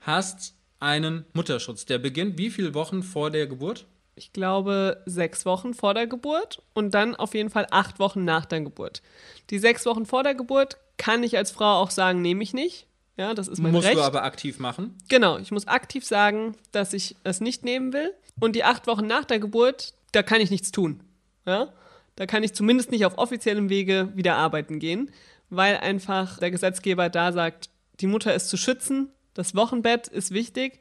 hast 0.00 0.54
einen 0.80 1.26
Mutterschutz. 1.34 1.84
Der 1.84 1.98
beginnt 1.98 2.38
wie 2.38 2.50
viele 2.50 2.74
Wochen 2.74 3.02
vor 3.02 3.30
der 3.30 3.46
Geburt? 3.46 3.86
Ich 4.20 4.34
glaube 4.34 5.02
sechs 5.06 5.46
Wochen 5.46 5.72
vor 5.72 5.94
der 5.94 6.06
Geburt 6.06 6.60
und 6.74 6.92
dann 6.92 7.14
auf 7.14 7.32
jeden 7.32 7.48
Fall 7.48 7.66
acht 7.70 7.98
Wochen 7.98 8.22
nach 8.22 8.44
der 8.44 8.60
Geburt. 8.60 9.00
Die 9.48 9.58
sechs 9.58 9.86
Wochen 9.86 10.04
vor 10.04 10.22
der 10.22 10.34
Geburt 10.34 10.76
kann 10.98 11.22
ich 11.22 11.38
als 11.38 11.50
Frau 11.50 11.80
auch 11.80 11.90
sagen, 11.90 12.20
nehme 12.20 12.42
ich 12.42 12.52
nicht. 12.52 12.86
Ja, 13.16 13.32
das 13.32 13.48
ist 13.48 13.60
mein 13.60 13.72
Musst 13.72 13.88
Recht. 13.88 13.96
du 13.96 14.02
aber 14.02 14.22
aktiv 14.24 14.58
machen. 14.58 14.94
Genau, 15.08 15.38
ich 15.38 15.52
muss 15.52 15.66
aktiv 15.66 16.04
sagen, 16.04 16.54
dass 16.70 16.92
ich 16.92 17.16
es 17.24 17.40
nicht 17.40 17.64
nehmen 17.64 17.94
will. 17.94 18.12
Und 18.40 18.56
die 18.56 18.64
acht 18.64 18.86
Wochen 18.86 19.06
nach 19.06 19.24
der 19.24 19.38
Geburt, 19.38 19.94
da 20.12 20.22
kann 20.22 20.42
ich 20.42 20.50
nichts 20.50 20.70
tun. 20.70 21.02
Ja? 21.46 21.72
Da 22.16 22.26
kann 22.26 22.42
ich 22.42 22.52
zumindest 22.52 22.90
nicht 22.90 23.06
auf 23.06 23.16
offiziellem 23.16 23.70
Wege 23.70 24.10
wieder 24.14 24.36
arbeiten 24.36 24.80
gehen, 24.80 25.10
weil 25.48 25.78
einfach 25.78 26.38
der 26.40 26.50
Gesetzgeber 26.50 27.08
da 27.08 27.32
sagt, 27.32 27.70
die 28.00 28.06
Mutter 28.06 28.34
ist 28.34 28.50
zu 28.50 28.58
schützen, 28.58 29.08
das 29.32 29.54
Wochenbett 29.54 30.08
ist 30.08 30.30
wichtig 30.32 30.78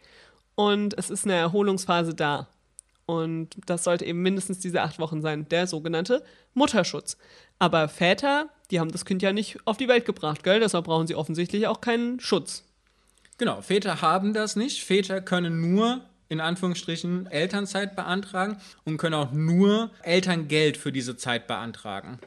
und 0.55 0.98
es 0.98 1.10
ist 1.10 1.24
eine 1.24 1.36
Erholungsphase 1.36 2.13
da. 2.13 2.50
Und 3.10 3.58
das 3.66 3.86
sollte 3.86 4.06
eben 4.06 4.22
mindestens 4.22 4.60
diese 4.60 4.84
acht 4.84 5.00
Wochen 5.00 5.24
sein, 5.24 5.50
der 5.50 5.66
sogenannte 5.66 6.24
Mutterschutz. 6.54 7.18
Aber 7.58 7.89
Väter, 7.89 8.50
die 8.70 8.80
haben 8.80 8.92
das 8.92 9.04
Kind 9.04 9.24
ja 9.24 9.34
nicht 9.34 9.58
auf 9.66 9.78
die 9.78 9.88
Welt 9.88 10.06
gebracht, 10.06 10.44
gell? 10.44 10.60
Deshalb 10.60 10.86
brauchen 10.86 11.08
sie 11.08 11.16
offensichtlich 11.16 11.66
auch 11.66 11.82
keinen 11.82 12.20
Schutz. 12.20 12.66
Genau, 13.39 13.63
Väter 13.63 14.04
haben 14.04 14.34
das 14.34 14.56
nicht. 14.56 14.84
Väter 14.84 15.22
können 15.22 15.60
nur 15.74 16.01
in 16.28 16.39
Anführungsstrichen 16.39 17.25
Elternzeit 17.25 17.96
beantragen 17.96 18.58
und 18.86 18.98
können 18.98 19.16
auch 19.16 19.32
nur 19.32 19.89
Elterngeld 20.04 20.78
für 20.78 20.92
diese 20.92 21.18
Zeit 21.18 21.48
beantragen. 21.48 22.20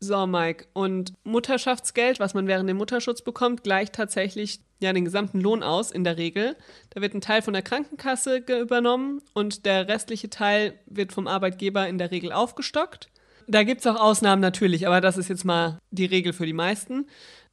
So, 0.00 0.26
Mike, 0.26 0.64
und 0.72 1.12
Mutterschaftsgeld, 1.24 2.20
was 2.20 2.32
man 2.32 2.46
während 2.46 2.70
dem 2.70 2.78
Mutterschutz 2.78 3.20
bekommt, 3.20 3.64
gleicht 3.64 3.92
tatsächlich 3.92 4.60
ja 4.82 4.92
den 4.92 5.04
gesamten 5.04 5.40
Lohn 5.40 5.62
aus 5.62 5.90
in 5.90 6.04
der 6.04 6.16
Regel. 6.16 6.56
Da 6.90 7.00
wird 7.00 7.14
ein 7.14 7.20
Teil 7.20 7.42
von 7.42 7.54
der 7.54 7.62
Krankenkasse 7.62 8.36
übernommen 8.48 9.22
und 9.34 9.64
der 9.66 9.88
restliche 9.88 10.30
Teil 10.30 10.74
wird 10.86 11.12
vom 11.12 11.26
Arbeitgeber 11.26 11.88
in 11.88 11.98
der 11.98 12.10
Regel 12.10 12.32
aufgestockt. 12.32 13.08
Da 13.48 13.62
gibt 13.64 13.80
es 13.80 13.86
auch 13.86 14.00
Ausnahmen 14.00 14.40
natürlich, 14.40 14.86
aber 14.86 15.00
das 15.00 15.16
ist 15.16 15.28
jetzt 15.28 15.44
mal 15.44 15.78
die 15.90 16.04
Regel 16.04 16.32
für 16.32 16.46
die 16.46 16.52
meisten. 16.52 17.06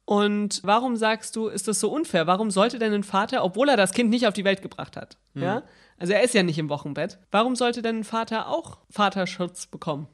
Und 0.04 0.60
warum 0.64 0.96
sagst 0.96 1.36
du, 1.36 1.48
ist 1.48 1.68
das 1.68 1.78
so 1.78 1.90
unfair? 1.92 2.26
Warum 2.26 2.50
sollte 2.50 2.78
denn 2.78 2.92
ein 2.92 3.04
Vater, 3.04 3.44
obwohl 3.44 3.68
er 3.68 3.76
das 3.76 3.92
Kind 3.92 4.10
nicht 4.10 4.26
auf 4.26 4.34
die 4.34 4.44
Welt 4.44 4.62
gebracht 4.62 4.96
hat, 4.96 5.16
mhm. 5.34 5.42
ja, 5.42 5.62
also 5.98 6.14
er 6.14 6.22
ist 6.22 6.34
ja 6.34 6.42
nicht 6.42 6.58
im 6.58 6.68
Wochenbett, 6.68 7.18
warum 7.30 7.54
sollte 7.54 7.82
denn 7.82 7.98
ein 7.98 8.04
Vater 8.04 8.48
auch 8.48 8.78
Vaterschutz 8.90 9.66
bekommen? 9.66 10.08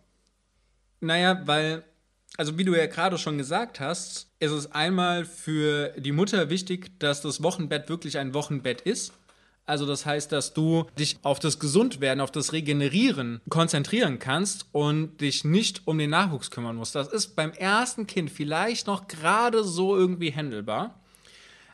Naja, 1.00 1.40
weil, 1.46 1.84
also 2.36 2.58
wie 2.58 2.64
du 2.64 2.74
ja 2.74 2.86
gerade 2.86 3.16
schon 3.18 3.38
gesagt 3.38 3.80
hast, 3.80 4.25
ist 4.38 4.52
es 4.52 4.72
einmal 4.72 5.24
für 5.24 5.92
die 5.96 6.12
Mutter 6.12 6.50
wichtig, 6.50 6.98
dass 6.98 7.22
das 7.22 7.42
Wochenbett 7.42 7.88
wirklich 7.88 8.18
ein 8.18 8.34
Wochenbett 8.34 8.82
ist. 8.82 9.12
Also 9.64 9.84
das 9.84 10.06
heißt, 10.06 10.30
dass 10.30 10.54
du 10.54 10.86
dich 10.96 11.18
auf 11.22 11.40
das 11.40 11.58
Gesundwerden, 11.58 12.20
auf 12.20 12.30
das 12.30 12.52
Regenerieren 12.52 13.40
konzentrieren 13.48 14.20
kannst 14.20 14.66
und 14.70 15.20
dich 15.20 15.44
nicht 15.44 15.82
um 15.86 15.98
den 15.98 16.10
Nachwuchs 16.10 16.52
kümmern 16.52 16.76
musst. 16.76 16.94
Das 16.94 17.08
ist 17.08 17.34
beim 17.34 17.50
ersten 17.50 18.06
Kind 18.06 18.30
vielleicht 18.30 18.86
noch 18.86 19.08
gerade 19.08 19.64
so 19.64 19.96
irgendwie 19.96 20.30
händelbar. 20.30 20.94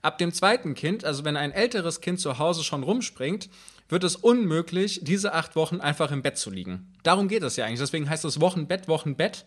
Ab 0.01 0.19
dem 0.19 0.33
zweiten 0.33 0.75
Kind, 0.75 1.05
also 1.05 1.25
wenn 1.25 1.37
ein 1.37 1.53
älteres 1.53 2.01
Kind 2.01 2.19
zu 2.19 2.39
Hause 2.39 2.65
schon 2.65 2.83
rumspringt, 2.83 3.51
wird 3.89 4.05
es 4.05 4.17
unmöglich, 4.17 5.01
diese 5.03 5.35
acht 5.35 5.55
Wochen 5.55 5.81
einfach 5.81 6.11
im 6.11 6.23
Bett 6.23 6.39
zu 6.39 6.51
liegen. 6.51 6.93
Darum 7.03 7.29
geht 7.29 7.43
es 7.43 7.57
ja 7.57 7.67
eigentlich. 7.67 7.81
Deswegen 7.81 8.09
heißt 8.09 8.25
es 8.25 8.41
Wochenbett, 8.41 8.89
Wochenbett 8.89 9.45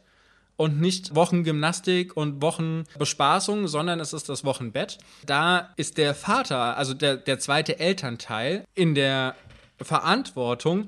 und 0.57 0.79
nicht 0.79 1.15
Wochengymnastik 1.15 2.15
und 2.15 2.41
Wochenbespaßung, 2.41 3.67
sondern 3.67 3.99
es 3.99 4.13
ist 4.13 4.29
das 4.29 4.43
Wochenbett. 4.43 4.97
Da 5.25 5.73
ist 5.75 5.97
der 5.97 6.15
Vater, 6.15 6.77
also 6.77 6.93
der, 6.93 7.17
der 7.17 7.39
zweite 7.39 7.79
Elternteil, 7.79 8.63
in 8.73 8.95
der 8.95 9.35
Verantwortung, 9.81 10.87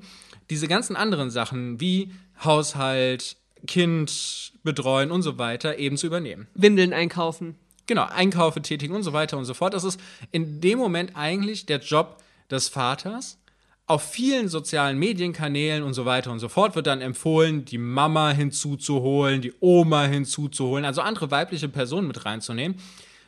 diese 0.50 0.68
ganzen 0.68 0.96
anderen 0.96 1.30
Sachen 1.30 1.80
wie 1.80 2.12
Haushalt, 2.42 3.36
Kind 3.66 4.52
betreuen 4.62 5.10
und 5.10 5.22
so 5.22 5.38
weiter 5.38 5.78
eben 5.78 5.96
zu 5.96 6.06
übernehmen. 6.06 6.46
Windeln 6.54 6.92
einkaufen. 6.92 7.56
Genau, 7.86 8.04
Einkaufe 8.04 8.62
tätigen 8.62 8.94
und 8.94 9.02
so 9.02 9.12
weiter 9.12 9.38
und 9.38 9.46
so 9.46 9.54
fort. 9.54 9.74
Das 9.74 9.84
ist 9.84 9.98
in 10.30 10.60
dem 10.60 10.78
Moment 10.78 11.12
eigentlich 11.16 11.66
der 11.66 11.78
Job 11.78 12.22
des 12.50 12.68
Vaters 12.68 13.38
auf 13.88 14.02
vielen 14.02 14.48
sozialen 14.48 14.98
Medienkanälen 14.98 15.82
und 15.82 15.94
so 15.94 16.04
weiter 16.04 16.30
und 16.30 16.38
so 16.38 16.48
fort 16.48 16.76
wird 16.76 16.86
dann 16.86 17.00
empfohlen, 17.00 17.64
die 17.64 17.78
Mama 17.78 18.30
hinzuzuholen, 18.30 19.40
die 19.40 19.54
Oma 19.60 20.04
hinzuzuholen, 20.04 20.84
also 20.84 21.00
andere 21.00 21.30
weibliche 21.30 21.68
Personen 21.68 22.06
mit 22.06 22.26
reinzunehmen. 22.26 22.78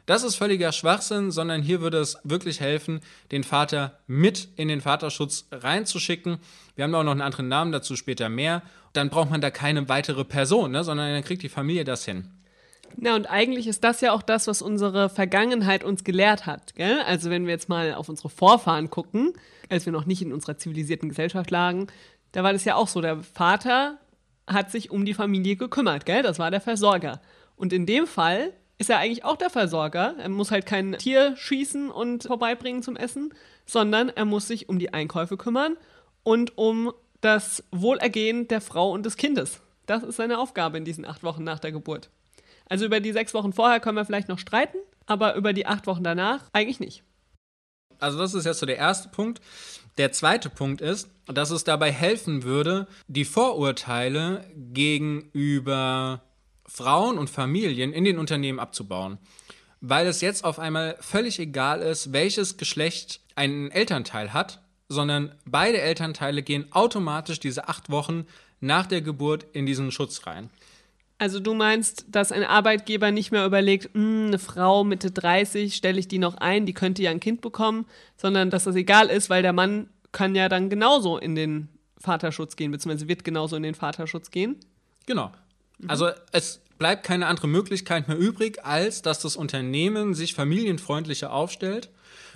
Das 0.05 0.23
ist 0.23 0.37
völliger 0.37 0.73
Schwachsinn, 0.73 1.31
sondern 1.31 1.62
hier 1.62 1.81
würde 1.81 1.99
es 1.99 2.19
wirklich 2.25 2.61
helfen, 2.61 3.00
den 3.33 3.43
Vater 3.43 3.99
mit 4.07 4.49
in 4.57 4.69
den 4.69 4.81
Vaterschutz 4.83 5.47
reinzuschicken. 5.50 6.38
Wir 6.76 6.85
haben 6.85 6.95
auch 6.95 7.05
noch 7.05 7.12
einen 7.12 7.21
anderen 7.23 7.49
Namen 7.49 7.73
dazu 7.73 7.97
später 7.97 8.29
mehr. 8.29 8.62
Dann 8.93 9.09
braucht 9.09 9.31
man 9.31 9.40
da 9.40 9.50
keine 9.50 9.88
weitere 9.88 10.25
Person, 10.25 10.73
ne, 10.73 10.85
sondern 10.85 11.12
dann 11.12 11.25
kriegt 11.25 11.43
die 11.43 11.49
Familie 11.49 11.85
das 11.85 12.05
hin. 12.05 12.29
Na, 12.97 13.14
und 13.14 13.30
eigentlich 13.30 13.66
ist 13.66 13.85
das 13.85 14.00
ja 14.00 14.12
auch 14.12 14.23
das, 14.23 14.47
was 14.47 14.62
unsere 14.62 15.09
Vergangenheit 15.09 15.85
uns 15.85 16.04
gelehrt 16.04 16.47
hat. 16.47 16.75
Gell? 16.75 17.00
Also, 17.06 17.30
wenn 17.30 17.47
wir 17.47 17.52
jetzt 17.52 17.68
mal 17.68 17.94
auf 17.94 18.09
unsere 18.09 18.28
Vorfahren 18.28 18.90
gucken, 18.90 19.32
als 19.68 19.87
wir 19.87 19.92
noch 19.92 20.06
nicht 20.06 20.23
in 20.23 20.32
unserer 20.32 20.59
zivilisierten 20.59 21.09
Gesellschaft 21.09 21.50
lagen, 21.50 21.87
da 22.32 22.42
war 22.42 22.52
das 22.52 22.64
ja 22.64 22.75
auch 22.75 22.88
so. 22.88 23.00
Der 23.00 23.23
Vater 23.23 23.99
hat 24.47 24.70
sich 24.70 24.90
um 24.90 25.04
die 25.04 25.14
Familie 25.14 25.56
gekümmert, 25.56 26.06
gell? 26.06 26.23
Das 26.23 26.38
war 26.38 26.50
der 26.50 26.61
Versorger. 26.61 27.20
Und 27.56 27.73
in 27.73 27.87
dem 27.87 28.06
Fall 28.06 28.52
ist 28.78 28.90
er 28.90 28.99
eigentlich 28.99 29.25
auch 29.25 29.37
der 29.37 29.50
Versorger. 29.50 30.14
Er 30.18 30.28
muss 30.28 30.50
halt 30.50 30.66
kein 30.66 30.92
Tier 30.99 31.37
schießen 31.37 31.90
und 31.90 32.25
vorbeibringen 32.25 32.82
zum 32.82 32.97
Essen, 32.97 33.35
sondern 33.66 34.09
er 34.09 34.25
muss 34.25 34.49
sich 34.49 34.68
um 34.68 34.78
die 34.78 34.94
Einkäufe 34.94 35.37
kümmern 35.37 35.76
und 36.23 36.56
um 36.56 36.92
das 37.20 37.62
Wohlergehen 37.70 38.49
der 38.49 38.61
Frau 38.61 38.90
und 38.90 39.04
des 39.04 39.16
Kindes. 39.16 39.61
Das 39.87 40.02
ist 40.02 40.16
seine 40.16 40.38
Aufgabe 40.38 40.78
in 40.78 40.85
diesen 40.85 41.04
acht 41.04 41.23
Wochen 41.23 41.44
nach 41.44 41.59
der 41.59 41.73
Geburt. 41.73 42.09
Also 42.71 42.87
über 42.87 43.00
die 43.00 43.12
sechs 43.12 43.35
Wochen 43.35 43.53
vorher 43.53 43.81
können 43.81 43.97
wir 43.97 44.07
vielleicht 44.07 44.29
noch 44.29 44.39
streiten, 44.39 44.79
aber 45.05 45.35
über 45.35 45.53
die 45.53 45.67
acht 45.67 45.87
Wochen 45.87 46.05
danach 46.05 46.49
eigentlich 46.53 46.81
nicht. 46.81 47.03
Also 47.99 48.17
das 48.17 48.33
ist 48.33 48.47
jetzt 48.47 48.61
so 48.61 48.67
der 48.67 48.79
erste 48.79 49.09
Punkt. 49.11 49.43
Der 49.99 50.12
zweite 50.12 50.49
Punkt 50.49 50.81
ist, 50.81 51.11
dass 51.27 51.50
es 51.50 51.65
dabei 51.65 51.93
helfen 51.93 52.45
würde, 52.45 52.87
die 53.09 53.25
Vorurteile 53.25 54.45
gegenüber 54.57 56.23
Frauen 56.65 57.19
und 57.19 57.29
Familien 57.29 57.93
in 57.93 58.05
den 58.05 58.19
Unternehmen 58.19 58.61
abzubauen. 58.61 59.19
Weil 59.81 60.07
es 60.07 60.21
jetzt 60.21 60.45
auf 60.45 60.59
einmal 60.61 60.97
völlig 61.00 61.41
egal 61.41 61.83
ist, 61.83 62.12
welches 62.12 62.57
Geschlecht 62.57 63.21
ein 63.35 63.73
Elternteil 63.73 64.33
hat, 64.33 64.62
sondern 64.89 65.35
beide 65.45 65.81
Elternteile 65.81 66.43
gehen 66.43 66.71
automatisch 66.71 67.41
diese 67.41 67.69
acht 67.69 67.91
Wochen 67.91 68.27
nach 68.61 68.87
der 68.87 69.00
Geburt 69.00 69.45
in 69.53 69.67
diesen 69.67 69.91
Schutz 69.91 70.27
rein. 70.27 70.50
Also 71.21 71.39
du 71.39 71.53
meinst, 71.53 72.07
dass 72.09 72.33
ein 72.33 72.45
Arbeitgeber 72.45 73.11
nicht 73.11 73.31
mehr 73.31 73.45
überlegt, 73.45 73.93
hm, 73.93 74.29
eine 74.29 74.39
Frau 74.39 74.85
Mitte 74.85 75.11
30, 75.11 75.77
stelle 75.77 76.00
ich 76.00 76.09
die 76.09 76.19
noch 76.19 76.39
ein, 76.39 76.65
die 76.65 76.73
könnte 76.73 77.03
ja 77.03 77.11
ein 77.11 77.21
Kind 77.21 77.43
bekommen, 77.43 77.85
sondern 78.17 78.49
dass 78.49 78.65
das 78.65 78.75
egal 78.75 79.09
ist, 79.09 79.29
weil 79.29 79.43
der 79.43 79.53
Mann 79.53 79.91
kann 80.12 80.35
ja 80.35 80.49
dann 80.49 80.71
genauso 80.71 81.19
in 81.19 81.35
den 81.35 81.69
Vaterschutz 81.99 82.57
gehen, 82.57 82.71
beziehungsweise 82.71 83.07
wird 83.07 83.23
genauso 83.23 83.57
in 83.57 83.62
den 83.62 83.75
Vaterschutz 83.75 84.31
gehen? 84.31 84.57
Genau. 85.05 85.31
Mhm. 85.77 85.91
Also 85.91 86.09
es 86.33 86.62
bleibt 86.79 87.05
keine 87.05 87.27
andere 87.27 87.49
Möglichkeit 87.49 88.09
mehr 88.09 88.17
übrig, 88.17 88.65
als 88.65 89.03
dass 89.03 89.21
das 89.21 89.37
Unternehmen 89.37 90.15
sich 90.15 90.33
familienfreundlicher 90.33 91.35
aufstellt, 91.35 91.91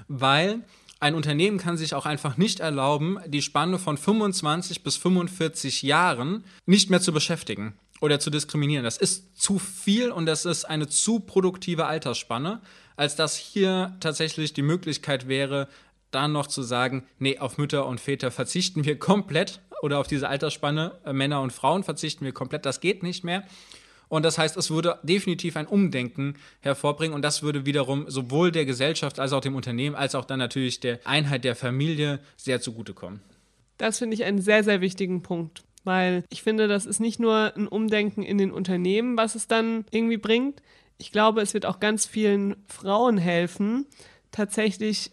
weil 0.09 0.61
ein 1.01 1.15
Unternehmen 1.15 1.57
kann 1.57 1.79
sich 1.79 1.95
auch 1.95 2.05
einfach 2.05 2.37
nicht 2.37 2.61
erlauben, 2.61 3.19
die 3.29 3.41
Spanne 3.41 3.79
von 3.79 3.97
25 3.97 4.83
bis 4.83 4.99
45 4.99 5.81
Jahren 5.81 6.45
nicht 6.67 6.91
mehr 6.91 7.01
zu 7.01 7.15
beschäftigen 7.15 7.79
oder 8.05 8.21
zu 8.21 8.29
diskriminieren. 8.29 8.85
Das 8.85 8.99
ist 8.99 9.41
zu 9.41 9.59
viel 9.59 10.13
und 10.13 10.27
das 10.27 10.45
ist 10.45 10.67
eine 10.67 10.87
zu 10.87 11.21
produktive 11.21 11.87
Altersspanne, 11.87 12.61
als 12.97 13.17
dass 13.17 13.35
hier 13.35 13.97
tatsächlich 14.01 14.53
die 14.53 14.63
Möglichkeit 14.63 15.27
wäre, 15.27 15.69
dann 16.11 16.33
noch 16.33 16.47
zu 16.47 16.63
sagen, 16.63 17.07
nee, 17.19 17.39
auf 17.39 17.57
Mütter 17.57 17.87
und 17.87 18.01
Väter 18.01 18.31
verzichten 18.31 18.85
wir 18.85 18.99
komplett 18.99 19.61
oder 19.81 19.99
auf 19.99 20.07
diese 20.07 20.29
Altersspanne 20.29 20.93
äh, 21.07 21.15
Männer 21.15 21.41
und 21.41 21.53
Frauen 21.53 21.83
verzichten 21.83 22.27
wir 22.27 22.33
komplett, 22.33 22.67
das 22.67 22.81
geht 22.81 23.03
nicht 23.03 23.25
mehr. 23.25 23.43
Und 24.09 24.23
das 24.23 24.37
heißt, 24.37 24.59
es 24.59 24.71
würde 24.71 24.99
definitiv 25.03 25.57
ein 25.57 25.67
Umdenken 25.67 26.35
hervorbringen 26.61 27.15
und 27.15 27.23
das 27.23 27.43
würde 27.43 27.65
wiederum 27.65 28.05
sowohl 28.09 28.53
der 28.53 28.67
Gesellschaft 28.67 29.19
als 29.19 29.33
auch 29.33 29.41
dem 29.41 29.57
Unternehmen 29.57 29.97
als 29.97 30.15
auch 30.15 30.27
dann 30.27 30.39
natürlich 30.39 30.79
der 30.79 31.01
Einheit 31.07 31.43
der 31.43 31.57
Familie 31.57 32.21
sehr 32.37 32.61
zugutekommen. 32.61 33.21
Das 33.79 33.99
finde 33.99 34.15
ich 34.15 34.25
einen 34.25 34.43
sehr, 34.43 34.63
sehr 34.63 34.83
wichtigen 34.83 35.23
Punkt 35.23 35.65
weil 35.85 36.25
ich 36.31 36.43
finde, 36.43 36.67
das 36.67 36.87
ist 36.87 37.01
nicht 37.01 37.21
nur 37.21 37.53
ein 37.57 37.69
Umdenken 37.69 38.23
in 38.23 38.39
den 38.39 38.51
Unternehmen, 38.51 39.17
was 39.17 39.35
es 39.35 39.47
dann 39.47 39.85
irgendwie 39.91 40.17
bringt. 40.17 40.63
Ich 40.99 41.13
glaube, 41.13 41.43
es 41.43 41.55
wird 41.55 41.67
auch 41.67 41.81
ganz 41.81 42.07
vielen 42.07 42.57
Frauen 42.67 43.19
helfen, 43.19 43.87
tatsächlich 44.33 45.11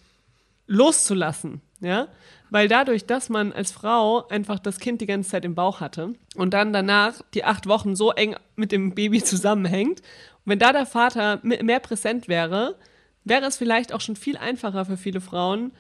loszulassen, 0.68 1.62
ja, 1.82 2.08
weil 2.50 2.68
dadurch, 2.68 3.06
dass 3.06 3.30
man 3.30 3.52
als 3.52 3.72
Frau 3.72 4.28
einfach 4.28 4.60
das 4.60 4.80
Kind 4.80 5.02
die 5.02 5.06
ganze 5.06 5.32
Zeit 5.32 5.46
im 5.46 5.56
Bauch 5.56 5.80
hatte 5.80 6.14
und 6.36 6.54
dann 6.54 6.74
danach 6.74 7.22
die 7.34 7.44
acht 7.44 7.68
Wochen 7.68 7.96
so 7.96 8.12
eng 8.12 8.36
mit 8.56 8.72
dem 8.72 8.96
Baby 8.96 9.24
zusammenhängt, 9.24 10.02
wenn 10.46 10.60
da 10.60 10.72
der 10.72 10.86
Vater 10.86 11.40
mehr 11.44 11.80
präsent 11.80 12.28
wäre, 12.28 12.76
wäre 13.24 13.46
es 13.46 13.58
vielleicht 13.58 13.94
auch 13.94 14.02
schon 14.02 14.16
viel 14.16 14.38
einfacher 14.38 14.86
für 14.86 14.98
viele 14.98 15.22
Frauen, 15.22 15.72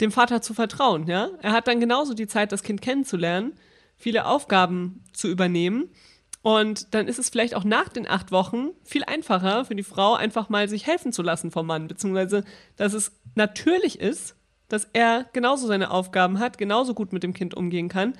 dem 0.00 0.10
Vater 0.10 0.42
zu 0.42 0.54
vertrauen, 0.54 1.06
ja. 1.06 1.30
Er 1.40 1.52
hat 1.52 1.68
dann 1.68 1.80
genauso 1.80 2.14
die 2.14 2.26
Zeit, 2.26 2.52
das 2.52 2.62
Kind 2.62 2.82
kennenzulernen, 2.82 3.52
viele 4.02 4.26
Aufgaben 4.26 5.04
zu 5.12 5.28
übernehmen. 5.28 5.88
Und 6.42 6.92
dann 6.92 7.06
ist 7.06 7.20
es 7.20 7.30
vielleicht 7.30 7.54
auch 7.54 7.62
nach 7.62 7.88
den 7.88 8.08
acht 8.08 8.32
Wochen 8.32 8.70
viel 8.82 9.04
einfacher 9.04 9.64
für 9.64 9.76
die 9.76 9.84
Frau, 9.84 10.14
einfach 10.14 10.48
mal 10.48 10.68
sich 10.68 10.88
helfen 10.88 11.12
zu 11.12 11.22
lassen 11.22 11.52
vom 11.52 11.68
Mann, 11.68 11.86
beziehungsweise 11.86 12.44
dass 12.76 12.94
es 12.94 13.12
natürlich 13.36 14.00
ist, 14.00 14.34
dass 14.68 14.88
er 14.92 15.26
genauso 15.32 15.68
seine 15.68 15.92
Aufgaben 15.92 16.40
hat, 16.40 16.58
genauso 16.58 16.94
gut 16.94 17.12
mit 17.12 17.22
dem 17.22 17.32
Kind 17.32 17.54
umgehen 17.54 17.88
kann. 17.88 18.14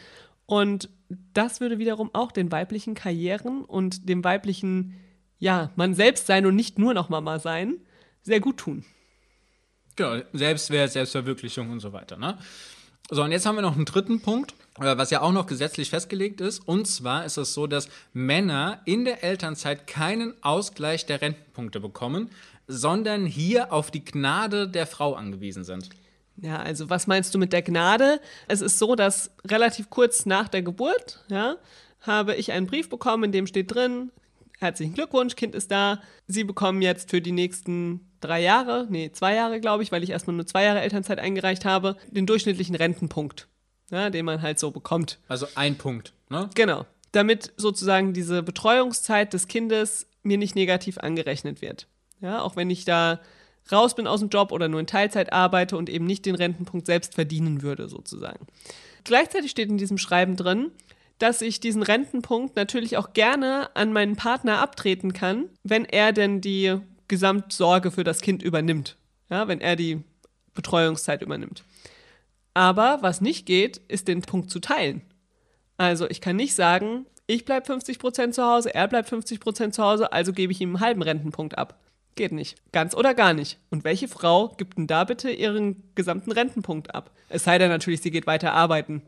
Und 0.47 0.89
das 1.35 1.61
würde 1.61 1.79
wiederum 1.79 2.11
auch 2.13 2.31
den 2.31 2.53
weiblichen 2.53 2.95
Karrieren 2.95 3.65
und 3.65 4.09
dem 4.09 4.23
weiblichen, 4.23 4.95
ja, 5.39 5.71
man 5.75 5.95
selbst 5.95 6.29
sein 6.29 6.47
und 6.47 6.55
nicht 6.55 6.79
nur 6.79 6.95
noch 6.95 7.09
Mama 7.09 7.41
sein, 7.41 7.79
sehr 8.23 8.39
gut 8.39 8.59
tun. 8.59 8.85
Genau, 9.97 10.23
Selbstwert, 10.33 10.93
Selbstverwirklichung 10.93 11.71
und 11.71 11.81
so 11.81 11.93
weiter. 11.93 12.17
Ne? 12.17 12.39
So, 13.11 13.25
und 13.25 13.33
jetzt 13.33 13.47
haben 13.47 13.57
wir 13.57 13.63
noch 13.63 13.75
einen 13.75 13.85
dritten 13.85 14.21
Punkt, 14.21 14.55
was 14.79 15.11
ja 15.11 15.21
auch 15.21 15.33
noch 15.33 15.47
gesetzlich 15.47 15.91
festgelegt 15.91 16.41
ist. 16.41 16.67
Und 16.67 16.87
zwar 16.87 17.25
ist 17.25 17.37
es 17.37 17.55
so, 17.55 17.67
dass 17.67 17.89
Männer 18.13 18.81
in 18.85 19.05
der 19.05 19.23
Elternzeit 19.23 19.87
keinen 19.87 20.35
Ausgleich 20.43 21.07
der 21.07 21.21
Rentenpunkte 21.21 21.81
bekommen, 21.81 22.31
sondern 22.67 23.27
hier 23.27 23.73
auf 23.73 23.91
die 23.91 24.05
Gnade 24.05 24.69
der 24.69 24.87
Frau 24.87 25.15
angewiesen 25.15 25.65
sind. 25.65 25.91
Ja, 26.37 26.59
also 26.61 26.89
was 26.89 27.07
meinst 27.07 27.35
du 27.35 27.39
mit 27.39 27.53
der 27.53 27.63
Gnade? 27.63 28.21
Es 28.49 28.61
ist 28.61 28.79
so, 28.79 28.95
dass 28.95 29.31
relativ 29.47 29.91
kurz 29.91 30.27
nach 30.27 30.49
der 30.49 30.63
Geburt, 30.63 31.23
ja, 31.29 31.57
habe 32.01 32.35
ich 32.35 32.53
einen 32.53 32.67
Brief 32.67 32.89
bekommen, 32.89 33.25
in 33.25 33.33
dem 33.33 33.47
steht 33.47 33.73
drin, 33.75 34.11
herzlichen 34.59 34.95
Glückwunsch, 34.95 35.37
Kind 35.37 35.55
ist 35.55 35.71
da. 35.71 36.01
Sie 36.27 36.45
bekommen 36.45 36.83
jetzt 36.83 37.11
für 37.11 37.21
die 37.21 37.33
nächsten 37.33 38.09
drei 38.21 38.41
Jahre, 38.41 38.87
nee, 38.89 39.13
zwei 39.13 39.35
Jahre, 39.35 39.61
glaube 39.61 39.83
ich, 39.83 39.93
weil 39.93 40.03
ich 40.03 40.11
erstmal 40.11 40.37
nur 40.37 40.47
zwei 40.47 40.65
Jahre 40.65 40.81
Elternzeit 40.81 41.19
eingereicht 41.19 41.65
habe, 41.65 41.97
den 42.11 42.27
durchschnittlichen 42.27 42.75
Rentenpunkt, 42.75 43.49
ja, 43.93 44.11
den 44.11 44.25
man 44.25 44.43
halt 44.43 44.59
so 44.59 44.73
bekommt. 44.73 45.19
Also 45.29 45.47
ein 45.55 45.77
Punkt, 45.79 46.13
ne? 46.29 46.51
Genau. 46.57 46.87
damit 47.13 47.53
sozusagen 47.57 48.13
diese 48.15 48.43
Betreuungszeit 48.43 49.33
des 49.33 49.47
Kindes 49.47 50.07
mir 50.23 50.39
nicht 50.39 50.57
negativ 50.57 50.99
angerechnet 50.99 51.63
wird. 51.63 51.87
Ja, 52.21 52.41
auch 52.41 52.57
wenn 52.57 52.71
ich 52.71 52.85
da 52.85 53.21
raus 53.71 53.95
bin 53.95 54.07
aus 54.07 54.21
dem 54.21 54.29
Job 54.31 54.51
oder 54.51 54.69
nur 54.69 54.81
in 54.81 54.87
Teilzeit 54.87 55.33
arbeite 55.33 55.77
und 55.77 55.89
eben 55.89 56.07
nicht 56.07 56.27
den 56.27 56.35
Rentenpunkt 56.35 56.87
selbst 56.87 57.15
verdienen 57.15 57.63
würde, 57.63 57.89
sozusagen. 57.89 58.47
Gleichzeitig 59.05 59.51
steht 59.51 59.69
in 59.69 59.79
diesem 59.79 59.99
Schreiben 59.99 60.37
drin, 60.37 60.71
dass 61.19 61.43
ich 61.43 61.61
diesen 61.61 61.83
Rentenpunkt 61.83 62.57
natürlich 62.57 62.97
auch 62.97 63.13
gerne 63.13 63.75
an 63.77 63.93
meinen 63.93 64.17
Partner 64.17 64.61
abtreten 64.61 65.13
kann, 65.13 65.49
wenn 65.63 65.85
er 65.85 66.13
denn 66.13 66.41
die 66.41 66.79
Gesamtsorge 67.09 67.91
für 67.91 68.05
das 68.05 68.21
Kind 68.21 68.43
übernimmt. 68.43 68.97
Ja, 69.31 69.49
wenn 69.49 69.61
er 69.61 69.77
die 69.77 70.03
Betreuungszeit 70.55 71.23
übernimmt. 71.23 71.63
Aber 72.55 72.99
was 73.01 73.21
nicht 73.21 73.47
geht, 73.47 73.79
ist 73.89 74.09
den 74.09 74.23
Punkt 74.23 74.51
zu 74.51 74.61
teilen. 74.61 75.03
Also 75.77 76.09
ich 76.09 76.21
kann 76.21 76.37
nicht 76.37 76.55
sagen, 76.55 77.07
ich 77.27 77.45
bleibe 77.45 77.73
50% 77.73 78.33
zu 78.33 78.45
Hause, 78.45 78.75
er 78.75 78.89
bleibt 78.89 79.11
50% 79.11 79.71
zu 79.73 79.83
Hause, 79.83 80.13
also 80.13 80.33
gebe 80.33 80.53
ich 80.53 80.61
ihm 80.61 80.77
einen 80.77 80.81
halben 80.81 81.03
Rentenpunkt 81.03 81.57
ab. 81.57 81.79
Geht 82.15 82.33
nicht. 82.33 82.57
Ganz 82.73 82.95
oder 82.95 83.15
gar 83.15 83.33
nicht. 83.33 83.59
Und 83.71 83.85
welche 83.85 84.07
Frau 84.07 84.49
gibt 84.59 84.77
denn 84.77 84.87
da 84.87 85.05
bitte 85.05 85.31
ihren 85.31 85.83
gesamten 85.95 86.31
Rentenpunkt 86.31 86.95
ab? 86.95 87.11
Es 87.31 87.45
sei 87.45 87.57
denn 87.57 87.71
natürlich, 87.71 88.03
sie 88.03 88.11
geht 88.11 88.27
weiter 88.27 88.53
arbeiten. 88.53 89.03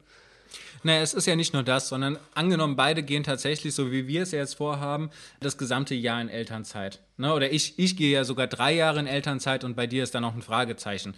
Naja, 0.82 1.00
es 1.00 1.14
ist 1.14 1.26
ja 1.26 1.34
nicht 1.34 1.54
nur 1.54 1.62
das, 1.62 1.88
sondern 1.88 2.18
angenommen, 2.34 2.76
beide 2.76 3.02
gehen 3.02 3.24
tatsächlich, 3.24 3.74
so 3.74 3.90
wie 3.90 4.06
wir 4.06 4.22
es 4.22 4.32
jetzt 4.32 4.54
vorhaben, 4.54 5.10
das 5.40 5.56
gesamte 5.56 5.94
Jahr 5.94 6.20
in 6.20 6.28
Elternzeit. 6.28 7.00
Ne? 7.16 7.32
Oder 7.32 7.50
ich, 7.52 7.78
ich 7.78 7.96
gehe 7.96 8.12
ja 8.12 8.24
sogar 8.24 8.46
drei 8.46 8.74
Jahre 8.74 9.00
in 9.00 9.06
Elternzeit 9.06 9.64
und 9.64 9.76
bei 9.76 9.86
dir 9.86 10.02
ist 10.02 10.14
da 10.14 10.20
noch 10.20 10.34
ein 10.34 10.42
Fragezeichen. 10.42 11.14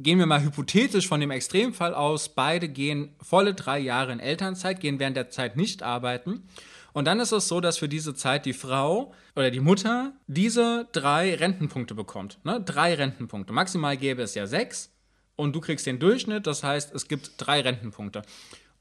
Gehen 0.00 0.18
wir 0.20 0.26
mal 0.26 0.42
hypothetisch 0.42 1.08
von 1.08 1.20
dem 1.20 1.32
Extremfall 1.32 1.92
aus, 1.92 2.28
beide 2.28 2.68
gehen 2.68 3.16
volle 3.20 3.52
drei 3.54 3.80
Jahre 3.80 4.12
in 4.12 4.20
Elternzeit, 4.20 4.80
gehen 4.80 5.00
während 5.00 5.16
der 5.16 5.30
Zeit 5.30 5.56
nicht 5.56 5.82
arbeiten 5.82 6.44
und 6.92 7.04
dann 7.04 7.20
ist 7.20 7.32
es 7.32 7.48
so, 7.48 7.60
dass 7.60 7.78
für 7.78 7.88
diese 7.88 8.14
Zeit 8.14 8.46
die 8.46 8.52
Frau 8.52 9.12
oder 9.36 9.50
die 9.50 9.60
Mutter 9.60 10.12
diese 10.26 10.88
drei 10.92 11.34
Rentenpunkte 11.34 11.94
bekommt. 11.94 12.38
Ne? 12.44 12.60
Drei 12.60 12.94
Rentenpunkte. 12.94 13.52
Maximal 13.52 13.96
gäbe 13.96 14.22
es 14.22 14.34
ja 14.34 14.46
sechs 14.46 14.90
und 15.36 15.54
du 15.54 15.60
kriegst 15.60 15.86
den 15.86 15.98
Durchschnitt, 15.98 16.46
das 16.46 16.64
heißt, 16.64 16.94
es 16.94 17.06
gibt 17.08 17.32
drei 17.36 17.60
Rentenpunkte. 17.60 18.22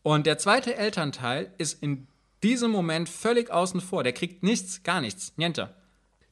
Und 0.04 0.26
der 0.26 0.38
zweite 0.38 0.76
Elternteil 0.76 1.54
ist 1.58 1.84
in 1.84 2.08
diesem 2.42 2.72
Moment 2.72 3.10
völlig 3.10 3.52
außen 3.52 3.82
vor. 3.82 4.04
Der 4.04 4.14
kriegt 4.14 4.42
nichts, 4.42 4.84
gar 4.84 5.02
nichts, 5.02 5.34
niente. 5.38 5.76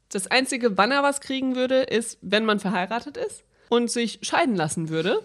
Das 0.10 0.28
Einzige, 0.28 0.78
wann 0.78 0.92
er 0.92 1.04
was 1.04 1.22
kriegen 1.22 1.56
würde, 1.56 1.82
ist, 1.82 2.18
wenn 2.22 2.46
man 2.46 2.60
verheiratet 2.60 3.18
ist 3.18 3.44
und 3.70 3.90
sich 3.92 4.20
scheiden 4.22 4.56
lassen 4.56 4.90
würde, 4.90 5.22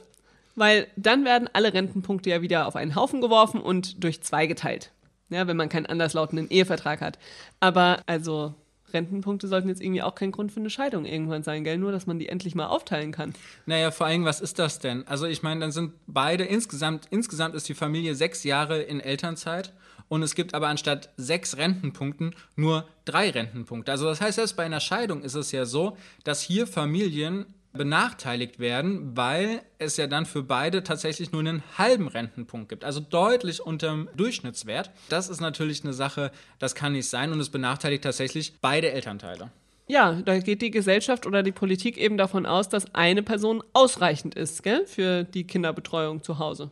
weil 0.57 0.87
dann 0.97 1.25
werden 1.25 1.49
alle 1.53 1.73
Rentenpunkte 1.73 2.31
ja 2.31 2.43
wieder 2.43 2.67
auf 2.67 2.77
einen 2.77 2.95
Haufen 2.95 3.21
geworfen 3.21 3.61
und 3.61 4.03
durch 4.03 4.23
zwei 4.23 4.47
geteilt 4.47 4.93
ja, 5.31 5.47
wenn 5.47 5.57
man 5.57 5.69
keinen 5.69 5.87
anderslautenden 5.87 6.51
Ehevertrag 6.51 7.01
hat. 7.01 7.19
Aber 7.61 8.03
also 8.07 8.55
Rentenpunkte 8.93 9.47
sollten 9.47 9.69
jetzt 9.69 9.81
irgendwie 9.81 10.03
auch 10.03 10.17
kein 10.17 10.33
Grund 10.33 10.51
für 10.53 10.61
eine 10.61 10.71
Scheidung 10.71 11.05
irgendwann 11.05 11.45
sein, 11.45 11.63
gell? 11.63 11.79
Nur, 11.79 11.93
dass 11.93 12.07
man 12.07 12.19
die 12.19 12.29
endlich 12.29 12.57
mal 12.57 12.67
aufteilen 12.67 13.13
kann. 13.13 13.33
Naja, 13.65 13.93
vor 13.93 14.09
allem, 14.09 14.25
was 14.25 14.41
ist 14.41 14.59
das 14.59 14.81
denn? 14.81 15.07
Also 15.07 15.27
ich 15.27 15.43
meine, 15.43 15.61
dann 15.61 15.71
sind 15.71 15.93
beide 16.09 16.45
insgesamt, 16.45 17.07
insgesamt 17.11 17.55
ist 17.55 17.69
die 17.69 17.75
Familie 17.75 18.17
sechs 18.17 18.43
Jahre 18.43 18.83
in 18.83 18.99
Elternzeit 18.99 19.73
und 20.09 20.25
es 20.25 20.35
gibt 20.35 20.55
aber 20.55 20.67
anstatt 20.67 21.11
sechs 21.17 21.57
Rentenpunkten 21.57 22.35
nur 22.57 22.89
drei 23.05 23.31
Rentenpunkte. 23.31 23.93
Also 23.93 24.07
das 24.07 24.21
heißt, 24.21 24.37
selbst 24.37 24.57
bei 24.57 24.65
einer 24.65 24.81
Scheidung 24.81 25.23
ist 25.23 25.37
es 25.37 25.53
ja 25.53 25.65
so, 25.65 25.97
dass 26.25 26.43
hier 26.43 26.67
Familien 26.67 27.47
benachteiligt 27.73 28.59
werden, 28.59 29.17
weil 29.17 29.62
es 29.79 29.97
ja 29.97 30.07
dann 30.07 30.27
für 30.27 30.43
beide 30.43 30.83
tatsächlich 30.83 31.33
nur 31.33 31.41
einen 31.41 31.62
halben 31.79 32.09
Rentenpunkt 32.09 32.69
gibt, 32.69 32.85
also 32.85 33.00
deutlich 33.00 33.61
unter 33.61 33.91
dem 33.91 34.09
Durchschnittswert. 34.17 34.91
Das 35.09 35.29
ist 35.29 35.41
natürlich 35.41 35.85
eine 35.85 35.93
Sache, 35.93 36.33
das 36.59 36.75
kann 36.75 36.93
nicht 36.93 37.09
sein 37.09 37.33
und 37.33 37.41
es 37.41 37.50
benachteiligt 37.50 38.03
tatsächlich 38.05 38.54
beide 38.61 38.91
Elternteile. 38.91 39.50
Ja, 39.87 40.13
da 40.13 40.39
geht 40.39 40.63
die 40.63 40.71
Gesellschaft 40.71 41.26
oder 41.26 41.43
die 41.43 41.52
Politik 41.52 41.97
eben 41.97 42.17
davon 42.17 42.47
aus, 42.47 42.69
dass 42.69 42.95
eine 42.95 43.23
Person 43.23 43.63
ausreichend 43.73 44.35
ist 44.35 44.63
gell, 44.63 44.87
für 44.87 45.25
die 45.25 45.47
Kinderbetreuung 45.47 46.23
zu 46.23 46.39
Hause. 46.39 46.71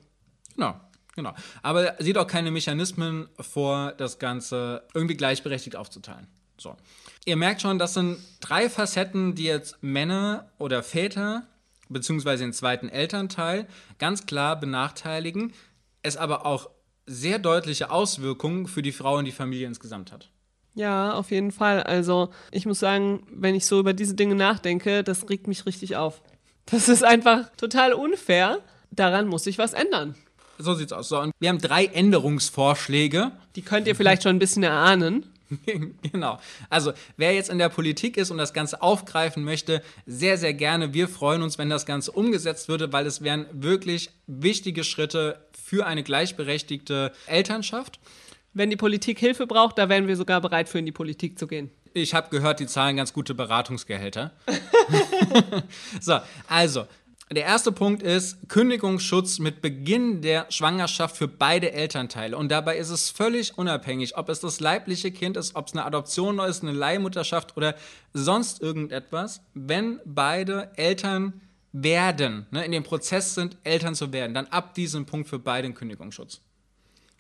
Genau. 0.55 0.81
Genau. 1.17 1.35
Aber 1.63 1.97
sieht 1.99 2.17
auch 2.17 2.29
keine 2.29 2.53
Mechanismen 2.53 3.29
vor, 3.41 3.93
das 3.99 4.21
Ganze 4.21 4.85
irgendwie 4.95 5.17
gleichberechtigt 5.17 5.75
aufzuteilen. 5.75 6.29
So. 6.61 6.77
Ihr 7.25 7.37
merkt 7.37 7.63
schon, 7.63 7.79
das 7.79 7.95
sind 7.95 8.19
drei 8.41 8.69
Facetten, 8.69 9.35
die 9.35 9.45
jetzt 9.45 9.83
Männer 9.83 10.51
oder 10.59 10.83
Väter, 10.83 11.47
beziehungsweise 11.89 12.45
den 12.45 12.53
zweiten 12.53 12.89
Elternteil, 12.89 13.67
ganz 13.99 14.27
klar 14.27 14.59
benachteiligen, 14.59 15.53
es 16.03 16.17
aber 16.17 16.47
auch 16.47 16.71
sehr 17.07 17.39
deutliche 17.39 17.91
Auswirkungen 17.91 18.67
für 18.67 18.83
die 18.83 18.93
Frau 18.93 19.17
und 19.17 19.25
die 19.25 19.33
Familie 19.33 19.67
insgesamt 19.67 20.13
hat. 20.13 20.31
Ja, 20.75 21.15
auf 21.15 21.31
jeden 21.31 21.51
Fall. 21.51 21.83
Also 21.83 22.31
ich 22.53 22.67
muss 22.67 22.79
sagen, 22.79 23.27
wenn 23.33 23.55
ich 23.55 23.67
so 23.67 23.81
über 23.81 23.95
diese 23.95 24.15
Dinge 24.15 24.35
nachdenke, 24.35 25.03
das 25.03 25.29
regt 25.29 25.49
mich 25.49 25.67
richtig 25.67 25.97
auf. 25.97 26.23
Das 26.67 26.89
ist 26.89 27.03
einfach 27.03 27.49
total 27.57 27.95
unfair. 27.95 28.61
Daran 28.91 29.27
muss 29.27 29.45
sich 29.45 29.59
was 29.59 29.73
ändern. 29.73 30.15
So 30.59 30.75
sieht's 30.75 30.93
aus. 30.93 31.09
So, 31.09 31.21
und 31.21 31.33
wir 31.39 31.49
haben 31.49 31.59
drei 31.59 31.87
Änderungsvorschläge. 31.87 33.33
Die 33.57 33.63
könnt 33.63 33.87
ihr 33.87 33.97
vielleicht 33.97 34.25
schon 34.25 34.37
ein 34.37 34.39
bisschen 34.39 34.63
erahnen. 34.63 35.27
genau. 36.13 36.39
Also, 36.71 36.93
wer 37.17 37.35
jetzt 37.35 37.51
in 37.51 37.59
der 37.59 37.69
Politik 37.69 38.17
ist 38.17 38.31
und 38.31 38.39
das 38.39 38.53
Ganze 38.53 38.83
aufgreifen 38.83 39.45
möchte, 39.45 39.83
sehr, 40.07 40.39
sehr 40.39 40.55
gerne. 40.55 40.95
Wir 40.95 41.09
freuen 41.09 41.43
uns, 41.43 41.59
wenn 41.59 41.71
das 41.71 41.87
Ganze 41.87 42.13
umgesetzt 42.13 42.69
würde, 42.69 42.93
weil 42.93 43.07
es 43.07 43.23
wären 43.23 43.47
wirklich 43.53 44.11
wichtige 44.27 44.85
Schritte 44.85 45.47
für 45.53 45.87
eine 45.87 46.03
gleichberechtigte 46.03 47.13
Elternschaft. 47.27 47.99
Wenn 48.55 48.71
die 48.71 48.77
Politik 48.77 49.19
Hilfe 49.19 49.47
braucht, 49.47 49.79
da 49.79 49.89
wären 49.89 50.09
wir 50.09 50.17
sogar 50.17 50.41
bereit, 50.41 50.69
für 50.69 50.79
in 50.79 50.87
die 50.87 50.93
Politik 50.93 51.39
zu 51.39 51.47
gehen. 51.47 51.71
Ich 51.95 52.15
habe 52.15 52.29
gehört, 52.31 52.61
die 52.61 52.67
zahlen 52.67 52.97
ganz 52.97 53.13
gute 53.13 53.35
Beratungsgehälter. 53.35 54.33
so, 56.01 56.19
also, 56.49 56.87
der 57.31 57.45
erste 57.45 57.73
Punkt 57.73 58.03
ist 58.03 58.49
Kündigungsschutz 58.49 59.39
mit 59.39 59.61
Beginn 59.61 60.23
der 60.23 60.47
Schwangerschaft 60.51 61.17
für 61.17 61.29
beide 61.29 61.73
Elternteile. 61.73 62.37
Und 62.37 62.51
dabei 62.51 62.79
ist 62.79 62.89
es 62.89 63.11
völlig 63.11 63.59
unabhängig, 63.59 64.17
ob 64.17 64.31
es 64.31 64.41
das 64.41 64.61
leibliche 64.61 65.11
Kind 65.11 65.37
ist, 65.37 65.55
ob 65.55 65.67
es 65.67 65.75
eine 65.75 65.85
Adoption 65.85 66.39
ist, 66.39 66.63
eine 66.63 66.73
Leihmutterschaft 66.73 67.57
oder 67.57 67.75
sonst 68.15 68.63
irgendetwas. 68.63 69.43
Wenn 69.53 70.01
beide 70.07 70.71
Eltern 70.77 71.43
werden, 71.73 72.47
ne, 72.51 72.65
in 72.65 72.73
dem 72.73 72.83
Prozess 72.83 73.35
sind, 73.35 73.59
Eltern 73.63 73.95
zu 73.95 74.13
werden, 74.13 74.33
dann 74.33 74.47
ab 74.47 74.73
diesem 74.75 75.05
Punkt 75.05 75.29
für 75.29 75.39
beide 75.39 75.71
Kündigungsschutz. 75.71 76.41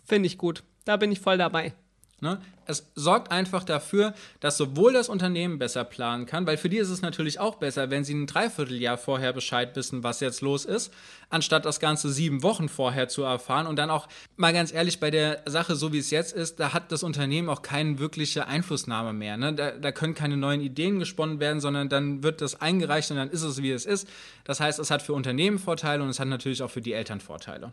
Finde 0.05 0.27
ich 0.27 0.38
gut. 0.38 0.62
Da 0.87 0.97
bin 0.97 1.12
ich 1.12 1.21
voll 1.21 1.37
dabei. 1.37 1.75
Ne? 2.21 2.41
Es 2.67 2.91
sorgt 2.97 3.31
einfach 3.31 3.63
dafür, 3.63 4.13
dass 4.41 4.57
sowohl 4.57 4.93
das 4.93 5.09
Unternehmen 5.09 5.59
besser 5.59 5.85
planen 5.85 6.27
kann, 6.27 6.47
weil 6.47 6.57
für 6.57 6.69
die 6.69 6.79
ist 6.79 6.91
es 6.91 7.01
natürlich 7.01 7.39
auch 7.39 7.55
besser, 7.55 7.91
wenn 7.91 8.03
sie 8.03 8.15
ein 8.15 8.27
Dreivierteljahr 8.27 8.99
vorher 8.99 9.33
Bescheid 9.33 9.77
wissen, 9.77 10.03
was 10.03 10.19
jetzt 10.19 10.41
los 10.41 10.65
ist, 10.65 10.93
anstatt 11.31 11.65
das 11.65 11.79
Ganze 11.79 12.11
sieben 12.11 12.43
Wochen 12.43 12.69
vorher 12.69 13.09
zu 13.09 13.23
erfahren. 13.23 13.69
Und 13.69 13.77
dann 13.77 13.89
auch, 13.89 14.09
mal 14.37 14.53
ganz 14.53 14.73
ehrlich, 14.73 14.99
bei 14.99 15.13
der 15.13 15.43
Sache, 15.47 15.77
so 15.77 15.93
wie 15.93 15.99
es 15.99 16.11
jetzt 16.11 16.35
ist, 16.35 16.59
da 16.59 16.73
hat 16.75 16.91
das 16.91 17.05
Unternehmen 17.05 17.49
auch 17.49 17.63
keine 17.63 18.01
wirkliche 18.01 18.49
Einflussnahme 18.49 19.13
mehr. 19.13 19.37
Ne? 19.37 19.55
Da, 19.55 19.71
da 19.71 19.93
können 19.93 20.15
keine 20.15 20.37
neuen 20.37 20.61
Ideen 20.61 20.99
gesponnen 20.99 21.39
werden, 21.39 21.61
sondern 21.61 21.89
dann 21.89 22.25
wird 22.25 22.41
das 22.41 22.61
eingereicht 22.61 23.13
und 23.13 23.17
dann 23.17 23.31
ist 23.31 23.43
es, 23.43 23.63
wie 23.63 23.71
es 23.71 23.87
ist. 23.87 24.09
Das 24.43 24.59
heißt, 24.59 24.81
es 24.81 24.91
hat 24.91 25.03
für 25.03 25.13
Unternehmen 25.13 25.61
Vorteile 25.61 26.03
und 26.03 26.09
es 26.09 26.19
hat 26.19 26.29
natürlich 26.29 26.63
auch 26.63 26.71
für 26.71 26.83
die 26.83 26.95
Eltern 26.95 27.21
Vorteile. 27.21 27.73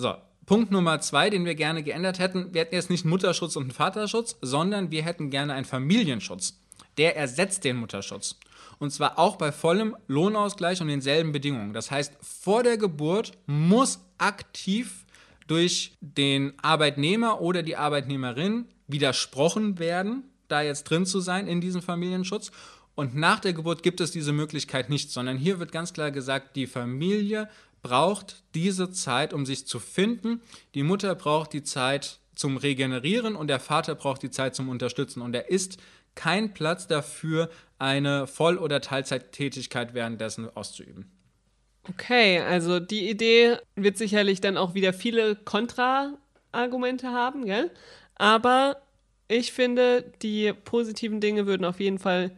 So, 0.00 0.14
Punkt 0.46 0.70
Nummer 0.70 1.00
zwei, 1.00 1.28
den 1.28 1.44
wir 1.44 1.56
gerne 1.56 1.82
geändert 1.82 2.20
hätten, 2.20 2.54
wir 2.54 2.60
hätten 2.60 2.76
jetzt 2.76 2.88
nicht 2.88 3.04
einen 3.04 3.10
Mutterschutz 3.10 3.56
und 3.56 3.64
einen 3.64 3.72
Vaterschutz, 3.72 4.36
sondern 4.40 4.92
wir 4.92 5.02
hätten 5.02 5.28
gerne 5.28 5.54
einen 5.54 5.64
Familienschutz. 5.64 6.60
Der 6.98 7.16
ersetzt 7.16 7.64
den 7.64 7.76
Mutterschutz. 7.76 8.36
Und 8.78 8.92
zwar 8.92 9.18
auch 9.18 9.34
bei 9.36 9.50
vollem 9.50 9.96
Lohnausgleich 10.06 10.80
und 10.80 10.86
denselben 10.86 11.32
Bedingungen. 11.32 11.72
Das 11.72 11.90
heißt, 11.90 12.12
vor 12.22 12.62
der 12.62 12.78
Geburt 12.78 13.32
muss 13.46 13.98
aktiv 14.18 15.04
durch 15.48 15.96
den 16.00 16.52
Arbeitnehmer 16.62 17.40
oder 17.40 17.64
die 17.64 17.76
Arbeitnehmerin 17.76 18.66
widersprochen 18.86 19.80
werden, 19.80 20.22
da 20.46 20.62
jetzt 20.62 20.84
drin 20.84 21.06
zu 21.06 21.18
sein 21.18 21.48
in 21.48 21.60
diesem 21.60 21.82
Familienschutz. 21.82 22.52
Und 22.94 23.16
nach 23.16 23.40
der 23.40 23.52
Geburt 23.52 23.82
gibt 23.82 24.00
es 24.00 24.12
diese 24.12 24.32
Möglichkeit 24.32 24.90
nicht, 24.90 25.10
sondern 25.10 25.38
hier 25.38 25.58
wird 25.58 25.72
ganz 25.72 25.92
klar 25.92 26.10
gesagt, 26.10 26.56
die 26.56 26.66
Familie 26.66 27.48
braucht 27.82 28.42
diese 28.54 28.90
Zeit, 28.90 29.32
um 29.32 29.46
sich 29.46 29.66
zu 29.66 29.78
finden. 29.78 30.42
Die 30.74 30.82
Mutter 30.82 31.14
braucht 31.14 31.52
die 31.52 31.62
Zeit 31.62 32.18
zum 32.34 32.56
Regenerieren 32.56 33.36
und 33.36 33.48
der 33.48 33.60
Vater 33.60 33.94
braucht 33.94 34.22
die 34.22 34.30
Zeit 34.30 34.54
zum 34.54 34.68
Unterstützen. 34.68 35.22
Und 35.22 35.34
er 35.34 35.50
ist 35.50 35.78
kein 36.14 36.54
Platz 36.54 36.86
dafür, 36.86 37.50
eine 37.78 38.26
Voll- 38.26 38.58
oder 38.58 38.80
Teilzeittätigkeit 38.80 39.94
währenddessen 39.94 40.48
auszuüben. 40.56 41.10
Okay, 41.88 42.40
also 42.40 42.80
die 42.80 43.08
Idee 43.08 43.56
wird 43.74 43.96
sicherlich 43.96 44.40
dann 44.40 44.56
auch 44.56 44.74
wieder 44.74 44.92
viele 44.92 45.36
Kontra-Argumente 45.36 47.08
haben, 47.08 47.46
gell? 47.46 47.70
Aber 48.16 48.82
ich 49.28 49.52
finde, 49.52 50.12
die 50.22 50.52
positiven 50.52 51.20
Dinge 51.20 51.46
würden 51.46 51.64
auf 51.64 51.80
jeden 51.80 51.98
Fall 51.98 52.36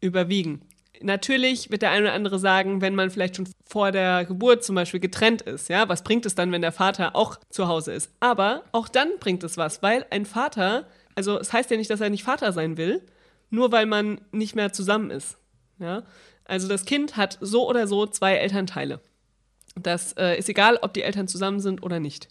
überwiegen. 0.00 0.62
Natürlich 1.02 1.70
wird 1.70 1.82
der 1.82 1.90
eine 1.90 2.06
oder 2.06 2.12
andere 2.12 2.38
sagen, 2.38 2.80
wenn 2.80 2.94
man 2.94 3.10
vielleicht 3.10 3.36
schon 3.36 3.48
vor 3.64 3.90
der 3.90 4.24
Geburt 4.24 4.64
zum 4.64 4.74
Beispiel 4.74 5.00
getrennt 5.00 5.42
ist, 5.42 5.68
ja, 5.68 5.88
was 5.88 6.04
bringt 6.04 6.26
es 6.26 6.34
dann, 6.34 6.52
wenn 6.52 6.60
der 6.60 6.72
Vater 6.72 7.16
auch 7.16 7.38
zu 7.48 7.68
Hause 7.68 7.92
ist? 7.92 8.10
Aber 8.20 8.64
auch 8.72 8.88
dann 8.88 9.08
bringt 9.18 9.42
es 9.44 9.56
was, 9.56 9.82
weil 9.82 10.04
ein 10.10 10.26
Vater, 10.26 10.86
also 11.14 11.38
es 11.38 11.52
heißt 11.52 11.70
ja 11.70 11.76
nicht, 11.76 11.90
dass 11.90 12.00
er 12.00 12.10
nicht 12.10 12.24
Vater 12.24 12.52
sein 12.52 12.76
will, 12.76 13.02
nur 13.48 13.72
weil 13.72 13.86
man 13.86 14.20
nicht 14.32 14.54
mehr 14.54 14.72
zusammen 14.72 15.10
ist. 15.10 15.38
Ja? 15.78 16.02
Also 16.44 16.68
das 16.68 16.84
Kind 16.84 17.16
hat 17.16 17.38
so 17.40 17.68
oder 17.68 17.86
so 17.86 18.06
zwei 18.06 18.34
Elternteile. 18.34 19.00
Das 19.76 20.12
äh, 20.14 20.36
ist 20.36 20.48
egal, 20.48 20.78
ob 20.82 20.94
die 20.94 21.02
Eltern 21.02 21.28
zusammen 21.28 21.60
sind 21.60 21.82
oder 21.82 22.00
nicht. 22.00 22.28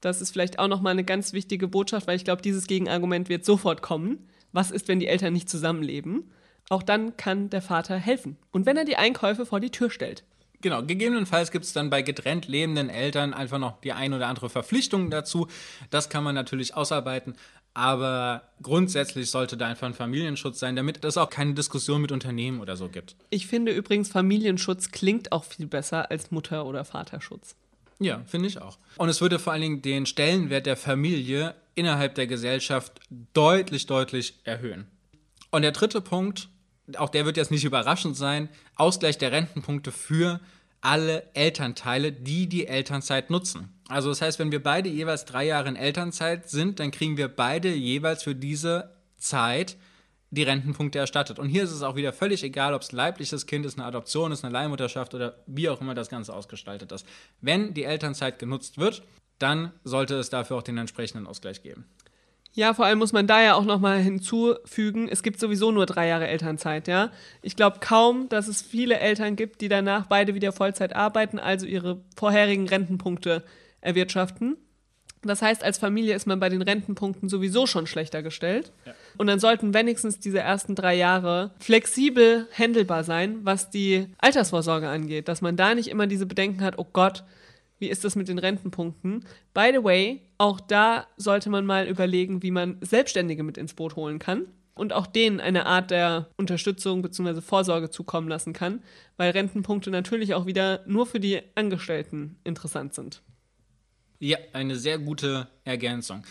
Das 0.00 0.20
ist 0.20 0.30
vielleicht 0.30 0.58
auch 0.58 0.68
nochmal 0.68 0.92
eine 0.92 1.04
ganz 1.04 1.32
wichtige 1.32 1.66
Botschaft, 1.66 2.06
weil 2.06 2.16
ich 2.16 2.24
glaube, 2.24 2.42
dieses 2.42 2.66
Gegenargument 2.66 3.28
wird 3.28 3.44
sofort 3.44 3.82
kommen. 3.82 4.28
Was 4.52 4.70
ist, 4.70 4.88
wenn 4.88 5.00
die 5.00 5.08
Eltern 5.08 5.32
nicht 5.32 5.48
zusammenleben? 5.48 6.30
Auch 6.68 6.82
dann 6.82 7.16
kann 7.16 7.50
der 7.50 7.62
Vater 7.62 7.96
helfen. 7.96 8.36
Und 8.50 8.66
wenn 8.66 8.76
er 8.76 8.84
die 8.84 8.96
Einkäufe 8.96 9.46
vor 9.46 9.60
die 9.60 9.70
Tür 9.70 9.90
stellt. 9.90 10.24
Genau, 10.60 10.82
gegebenenfalls 10.82 11.52
gibt 11.52 11.64
es 11.64 11.72
dann 11.72 11.88
bei 11.88 12.02
getrennt 12.02 12.48
lebenden 12.48 12.90
Eltern 12.90 13.32
einfach 13.32 13.58
noch 13.58 13.80
die 13.80 13.92
ein 13.92 14.12
oder 14.12 14.26
andere 14.26 14.50
Verpflichtung 14.50 15.08
dazu. 15.08 15.46
Das 15.90 16.08
kann 16.08 16.24
man 16.24 16.34
natürlich 16.34 16.74
ausarbeiten, 16.74 17.36
aber 17.74 18.42
grundsätzlich 18.60 19.30
sollte 19.30 19.56
da 19.56 19.68
einfach 19.68 19.86
ein 19.86 19.94
Familienschutz 19.94 20.58
sein, 20.58 20.74
damit 20.74 21.04
es 21.04 21.16
auch 21.16 21.30
keine 21.30 21.54
Diskussion 21.54 22.02
mit 22.02 22.10
Unternehmen 22.10 22.60
oder 22.60 22.76
so 22.76 22.88
gibt. 22.88 23.14
Ich 23.30 23.46
finde 23.46 23.70
übrigens, 23.72 24.08
Familienschutz 24.08 24.90
klingt 24.90 25.30
auch 25.30 25.44
viel 25.44 25.68
besser 25.68 26.10
als 26.10 26.32
Mutter- 26.32 26.66
oder 26.66 26.84
Vaterschutz. 26.84 27.54
Ja, 28.00 28.22
finde 28.26 28.48
ich 28.48 28.60
auch. 28.60 28.78
Und 28.96 29.08
es 29.08 29.20
würde 29.20 29.38
vor 29.38 29.52
allen 29.52 29.62
Dingen 29.62 29.82
den 29.82 30.06
Stellenwert 30.06 30.66
der 30.66 30.76
Familie 30.76 31.54
innerhalb 31.76 32.16
der 32.16 32.26
Gesellschaft 32.26 33.00
deutlich, 33.32 33.86
deutlich 33.86 34.34
erhöhen. 34.42 34.88
Und 35.50 35.62
der 35.62 35.72
dritte 35.72 36.00
Punkt, 36.00 36.48
auch 36.96 37.10
der 37.10 37.24
wird 37.24 37.36
jetzt 37.36 37.50
nicht 37.50 37.64
überraschend 37.64 38.16
sein, 38.16 38.48
Ausgleich 38.76 39.18
der 39.18 39.32
Rentenpunkte 39.32 39.92
für 39.92 40.40
alle 40.80 41.24
Elternteile, 41.34 42.12
die 42.12 42.48
die 42.48 42.66
Elternzeit 42.66 43.30
nutzen. 43.30 43.68
Also 43.88 44.10
das 44.10 44.22
heißt, 44.22 44.38
wenn 44.38 44.52
wir 44.52 44.62
beide 44.62 44.88
jeweils 44.88 45.24
drei 45.24 45.46
Jahre 45.46 45.68
in 45.68 45.76
Elternzeit 45.76 46.48
sind, 46.48 46.78
dann 46.78 46.90
kriegen 46.90 47.16
wir 47.16 47.28
beide 47.28 47.72
jeweils 47.74 48.22
für 48.22 48.34
diese 48.34 48.94
Zeit 49.16 49.76
die 50.30 50.42
Rentenpunkte 50.42 50.98
erstattet. 50.98 51.38
Und 51.38 51.48
hier 51.48 51.64
ist 51.64 51.72
es 51.72 51.82
auch 51.82 51.96
wieder 51.96 52.12
völlig 52.12 52.44
egal, 52.44 52.74
ob 52.74 52.82
es 52.82 52.92
ein 52.92 52.96
leibliches 52.96 53.46
Kind 53.46 53.64
ist, 53.64 53.78
eine 53.78 53.86
Adoption 53.86 54.30
ist, 54.30 54.44
eine 54.44 54.52
Leihmutterschaft 54.52 55.14
oder 55.14 55.36
wie 55.46 55.68
auch 55.68 55.80
immer 55.80 55.94
das 55.94 56.10
Ganze 56.10 56.34
ausgestaltet 56.34 56.92
ist. 56.92 57.06
Wenn 57.40 57.72
die 57.74 57.84
Elternzeit 57.84 58.38
genutzt 58.38 58.78
wird, 58.78 59.02
dann 59.38 59.72
sollte 59.84 60.16
es 60.16 60.30
dafür 60.30 60.58
auch 60.58 60.62
den 60.62 60.78
entsprechenden 60.78 61.26
Ausgleich 61.26 61.62
geben. 61.62 61.86
Ja, 62.52 62.74
vor 62.74 62.86
allem 62.86 62.98
muss 62.98 63.12
man 63.12 63.26
da 63.26 63.42
ja 63.42 63.54
auch 63.54 63.64
nochmal 63.64 64.00
hinzufügen, 64.00 65.08
es 65.08 65.22
gibt 65.22 65.38
sowieso 65.38 65.70
nur 65.70 65.86
drei 65.86 66.08
Jahre 66.08 66.26
Elternzeit, 66.26 66.88
ja. 66.88 67.10
Ich 67.40 67.54
glaube 67.54 67.78
kaum, 67.80 68.28
dass 68.28 68.48
es 68.48 68.62
viele 68.62 68.98
Eltern 68.98 69.36
gibt, 69.36 69.60
die 69.60 69.68
danach 69.68 70.06
beide 70.06 70.34
wieder 70.34 70.52
Vollzeit 70.52 70.96
arbeiten, 70.96 71.38
also 71.38 71.66
ihre 71.66 72.00
vorherigen 72.16 72.68
Rentenpunkte 72.68 73.44
erwirtschaften. 73.80 74.56
Das 75.22 75.42
heißt, 75.42 75.64
als 75.64 75.78
Familie 75.78 76.14
ist 76.14 76.26
man 76.26 76.38
bei 76.38 76.48
den 76.48 76.62
Rentenpunkten 76.62 77.28
sowieso 77.28 77.66
schon 77.66 77.86
schlechter 77.86 78.22
gestellt. 78.22 78.72
Ja. 78.86 78.92
Und 79.16 79.26
dann 79.26 79.40
sollten 79.40 79.74
wenigstens 79.74 80.20
diese 80.20 80.38
ersten 80.38 80.74
drei 80.74 80.94
Jahre 80.94 81.52
flexibel 81.58 82.46
handelbar 82.56 83.02
sein, 83.04 83.38
was 83.42 83.70
die 83.70 84.06
Altersvorsorge 84.18 84.88
angeht. 84.88 85.28
Dass 85.28 85.40
man 85.40 85.56
da 85.56 85.74
nicht 85.74 85.88
immer 85.88 86.06
diese 86.06 86.26
Bedenken 86.26 86.62
hat, 86.62 86.78
oh 86.78 86.86
Gott, 86.92 87.24
wie 87.78 87.88
ist 87.88 88.04
das 88.04 88.16
mit 88.16 88.28
den 88.28 88.38
Rentenpunkten? 88.38 89.24
By 89.54 89.70
the 89.72 89.82
way, 89.82 90.22
auch 90.38 90.60
da 90.60 91.06
sollte 91.16 91.50
man 91.50 91.66
mal 91.66 91.86
überlegen, 91.86 92.42
wie 92.42 92.50
man 92.50 92.78
Selbstständige 92.80 93.42
mit 93.42 93.58
ins 93.58 93.74
Boot 93.74 93.96
holen 93.96 94.18
kann 94.18 94.46
und 94.74 94.92
auch 94.92 95.06
denen 95.06 95.40
eine 95.40 95.66
Art 95.66 95.90
der 95.90 96.28
Unterstützung 96.36 97.02
bzw. 97.02 97.40
Vorsorge 97.40 97.90
zukommen 97.90 98.28
lassen 98.28 98.52
kann, 98.52 98.82
weil 99.16 99.32
Rentenpunkte 99.32 99.90
natürlich 99.90 100.34
auch 100.34 100.46
wieder 100.46 100.84
nur 100.86 101.06
für 101.06 101.20
die 101.20 101.40
Angestellten 101.54 102.38
interessant 102.44 102.94
sind. 102.94 103.22
Ja, 104.20 104.38
eine 104.52 104.76
sehr 104.76 104.98
gute 104.98 105.48
Ergänzung. 105.64 106.24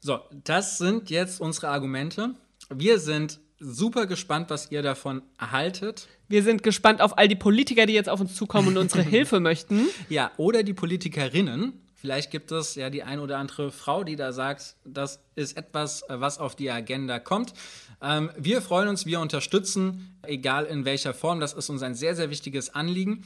So, 0.00 0.20
das 0.44 0.78
sind 0.78 1.10
jetzt 1.10 1.40
unsere 1.40 1.68
Argumente. 1.68 2.34
Wir 2.70 2.98
sind 2.98 3.40
super 3.58 4.06
gespannt, 4.06 4.50
was 4.50 4.70
ihr 4.70 4.82
davon 4.82 5.22
erhaltet. 5.38 6.08
Wir 6.28 6.42
sind 6.42 6.62
gespannt 6.62 7.00
auf 7.00 7.16
all 7.18 7.28
die 7.28 7.36
Politiker, 7.36 7.86
die 7.86 7.94
jetzt 7.94 8.08
auf 8.08 8.20
uns 8.20 8.34
zukommen 8.34 8.68
und 8.68 8.76
unsere 8.76 9.02
Hilfe 9.08 9.40
möchten. 9.40 9.86
Ja, 10.08 10.30
oder 10.36 10.62
die 10.62 10.74
Politikerinnen. 10.74 11.80
Vielleicht 11.94 12.30
gibt 12.30 12.52
es 12.52 12.74
ja 12.74 12.90
die 12.90 13.02
ein 13.02 13.18
oder 13.18 13.38
andere 13.38 13.72
Frau, 13.72 14.04
die 14.04 14.16
da 14.16 14.32
sagt, 14.32 14.76
das 14.84 15.20
ist 15.34 15.56
etwas, 15.56 16.04
was 16.08 16.38
auf 16.38 16.54
die 16.54 16.70
Agenda 16.70 17.18
kommt. 17.18 17.54
Ähm, 18.02 18.30
wir 18.36 18.60
freuen 18.60 18.88
uns, 18.88 19.06
wir 19.06 19.18
unterstützen, 19.20 20.18
egal 20.22 20.66
in 20.66 20.84
welcher 20.84 21.14
Form. 21.14 21.40
Das 21.40 21.54
ist 21.54 21.70
uns 21.70 21.82
ein 21.82 21.94
sehr, 21.94 22.14
sehr 22.14 22.30
wichtiges 22.30 22.74
Anliegen. 22.74 23.24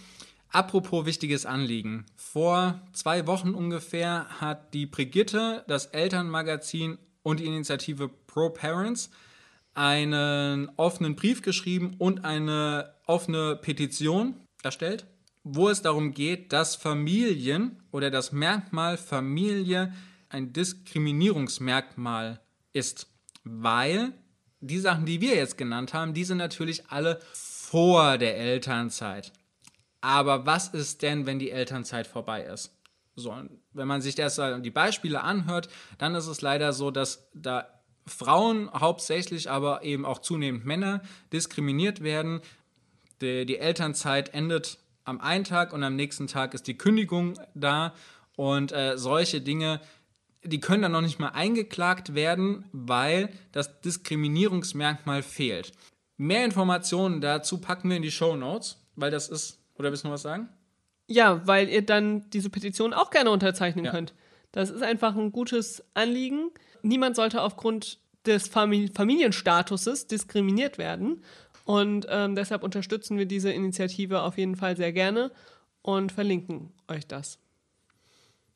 Apropos 0.52 1.04
wichtiges 1.04 1.46
Anliegen. 1.46 2.06
Vor 2.16 2.80
zwei 2.92 3.26
Wochen 3.26 3.54
ungefähr 3.54 4.26
hat 4.40 4.72
die 4.72 4.86
Brigitte, 4.86 5.64
das 5.66 5.86
Elternmagazin 5.86 6.98
und 7.22 7.40
die 7.40 7.46
Initiative 7.46 8.08
Pro 8.26 8.50
Parents 8.50 9.10
einen 9.80 10.68
offenen 10.76 11.16
Brief 11.16 11.40
geschrieben 11.40 11.94
und 11.96 12.26
eine 12.26 12.92
offene 13.06 13.56
Petition 13.56 14.34
erstellt, 14.62 15.06
wo 15.42 15.70
es 15.70 15.80
darum 15.80 16.12
geht, 16.12 16.52
dass 16.52 16.76
Familien 16.76 17.82
oder 17.90 18.10
das 18.10 18.30
Merkmal 18.30 18.98
Familie 18.98 19.94
ein 20.28 20.52
Diskriminierungsmerkmal 20.52 22.40
ist, 22.74 23.06
weil 23.42 24.12
die 24.60 24.78
Sachen, 24.78 25.06
die 25.06 25.22
wir 25.22 25.34
jetzt 25.34 25.56
genannt 25.56 25.94
haben, 25.94 26.12
die 26.12 26.24
sind 26.24 26.36
natürlich 26.36 26.90
alle 26.90 27.18
vor 27.32 28.18
der 28.18 28.36
Elternzeit. 28.36 29.32
Aber 30.02 30.44
was 30.44 30.68
ist 30.68 31.00
denn, 31.00 31.24
wenn 31.24 31.38
die 31.38 31.50
Elternzeit 31.50 32.06
vorbei 32.06 32.42
ist? 32.42 32.76
So, 33.16 33.34
wenn 33.72 33.88
man 33.88 34.02
sich 34.02 34.14
das, 34.14 34.38
die 34.60 34.70
Beispiele 34.70 35.22
anhört, 35.22 35.70
dann 35.96 36.14
ist 36.14 36.26
es 36.26 36.42
leider 36.42 36.74
so, 36.74 36.90
dass 36.90 37.30
da 37.32 37.79
Frauen 38.06 38.70
hauptsächlich, 38.72 39.50
aber 39.50 39.82
eben 39.82 40.04
auch 40.04 40.18
zunehmend 40.18 40.64
Männer 40.64 41.02
diskriminiert 41.32 42.02
werden. 42.02 42.40
Die, 43.20 43.46
die 43.46 43.58
Elternzeit 43.58 44.34
endet 44.34 44.78
am 45.04 45.20
einen 45.20 45.44
Tag 45.44 45.72
und 45.72 45.82
am 45.82 45.96
nächsten 45.96 46.26
Tag 46.26 46.54
ist 46.54 46.66
die 46.66 46.78
Kündigung 46.78 47.38
da. 47.54 47.94
Und 48.36 48.72
äh, 48.72 48.96
solche 48.96 49.40
Dinge, 49.40 49.80
die 50.44 50.60
können 50.60 50.82
dann 50.82 50.92
noch 50.92 51.00
nicht 51.02 51.18
mal 51.18 51.28
eingeklagt 51.28 52.14
werden, 52.14 52.64
weil 52.72 53.28
das 53.52 53.80
Diskriminierungsmerkmal 53.80 55.22
fehlt. 55.22 55.72
Mehr 56.16 56.44
Informationen 56.44 57.20
dazu 57.20 57.58
packen 57.58 57.88
wir 57.88 57.96
in 57.96 58.02
die 58.02 58.10
Show 58.10 58.36
Notes, 58.36 58.78
weil 58.96 59.10
das 59.10 59.28
ist. 59.28 59.58
Oder 59.78 59.90
willst 59.90 60.04
du 60.04 60.08
noch 60.08 60.14
was 60.14 60.22
sagen? 60.22 60.48
Ja, 61.06 61.46
weil 61.46 61.68
ihr 61.68 61.84
dann 61.84 62.28
diese 62.30 62.50
Petition 62.50 62.92
auch 62.92 63.10
gerne 63.10 63.30
unterzeichnen 63.30 63.86
ja. 63.86 63.90
könnt. 63.90 64.14
Das 64.52 64.70
ist 64.70 64.82
einfach 64.82 65.16
ein 65.16 65.32
gutes 65.32 65.84
Anliegen 65.94 66.50
niemand 66.82 67.16
sollte 67.16 67.42
aufgrund 67.42 67.98
des 68.26 68.48
Familienstatuses 68.48 70.06
diskriminiert 70.06 70.78
werden. 70.78 71.22
Und 71.64 72.06
ähm, 72.08 72.34
deshalb 72.34 72.62
unterstützen 72.62 73.16
wir 73.16 73.26
diese 73.26 73.52
Initiative 73.52 74.22
auf 74.22 74.38
jeden 74.38 74.56
Fall 74.56 74.76
sehr 74.76 74.92
gerne 74.92 75.30
und 75.82 76.12
verlinken 76.12 76.72
euch 76.88 77.06
das. 77.06 77.38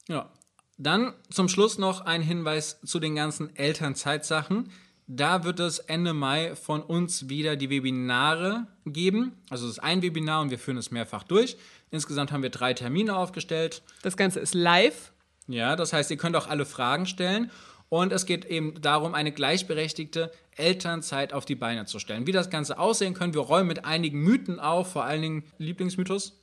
Ja, 0.09 0.30
dann 0.76 1.14
zum 1.30 1.48
Schluss 1.48 1.78
noch 1.78 2.02
ein 2.02 2.22
Hinweis 2.22 2.80
zu 2.85 2.98
den 2.98 3.14
ganzen 3.14 3.54
Elternzeitsachen. 3.57 4.70
Da 5.07 5.44
wird 5.44 5.61
es 5.61 5.78
Ende 5.78 6.12
Mai 6.12 6.57
von 6.57 6.83
uns 6.83 7.28
wieder 7.28 7.57
die 7.57 7.70
Webinare 7.70 8.66
geben. 8.87 9.33
Also 9.50 9.66
es 9.66 9.72
ist 9.72 9.78
ein 9.78 10.02
Webinar 10.02 10.42
und 10.42 10.50
wir 10.50 10.59
führen 10.59 10.78
es 10.78 10.90
mehrfach 10.90 11.22
durch. 11.22 11.57
Insgesamt 11.90 12.33
haben 12.33 12.42
wir 12.42 12.50
drei 12.50 12.74
Termine 12.74 13.16
aufgestellt. 13.16 13.83
Das 14.02 14.16
Ganze 14.16 14.40
ist 14.40 14.54
live. 14.54 15.13
Ja, 15.46 15.76
das 15.76 15.92
heißt, 15.92 16.11
ihr 16.11 16.16
könnt 16.16 16.37
auch 16.37 16.48
alle 16.48 16.64
Fragen 16.64 17.07
stellen. 17.07 17.50
Und 17.88 18.12
es 18.12 18.26
geht 18.26 18.44
eben 18.46 18.80
darum, 18.80 19.14
eine 19.14 19.30
gleichberechtigte 19.30 20.33
Elternzeit 20.57 21.33
auf 21.33 21.44
die 21.44 21.54
Beine 21.54 21.85
zu 21.85 21.98
stellen. 21.98 22.26
Wie 22.26 22.33
das 22.33 22.50
Ganze 22.50 22.78
aussehen 22.78 23.14
könnte, 23.14 23.38
wir 23.38 23.42
räumen 23.42 23.68
mit 23.68 23.85
einigen 23.85 24.20
Mythen 24.20 24.59
auf, 24.59 24.92
vor 24.92 25.04
allen 25.04 25.22
Dingen 25.22 25.44
Lieblingsmythos. 25.59 26.40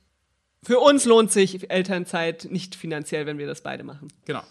Für 0.62 0.78
uns 0.78 1.04
lohnt 1.04 1.32
sich 1.32 1.70
Elternzeit 1.70 2.46
nicht 2.50 2.76
finanziell, 2.76 3.26
wenn 3.26 3.38
wir 3.38 3.46
das 3.46 3.62
beide 3.62 3.82
machen. 3.82 4.08
Genau. 4.24 4.42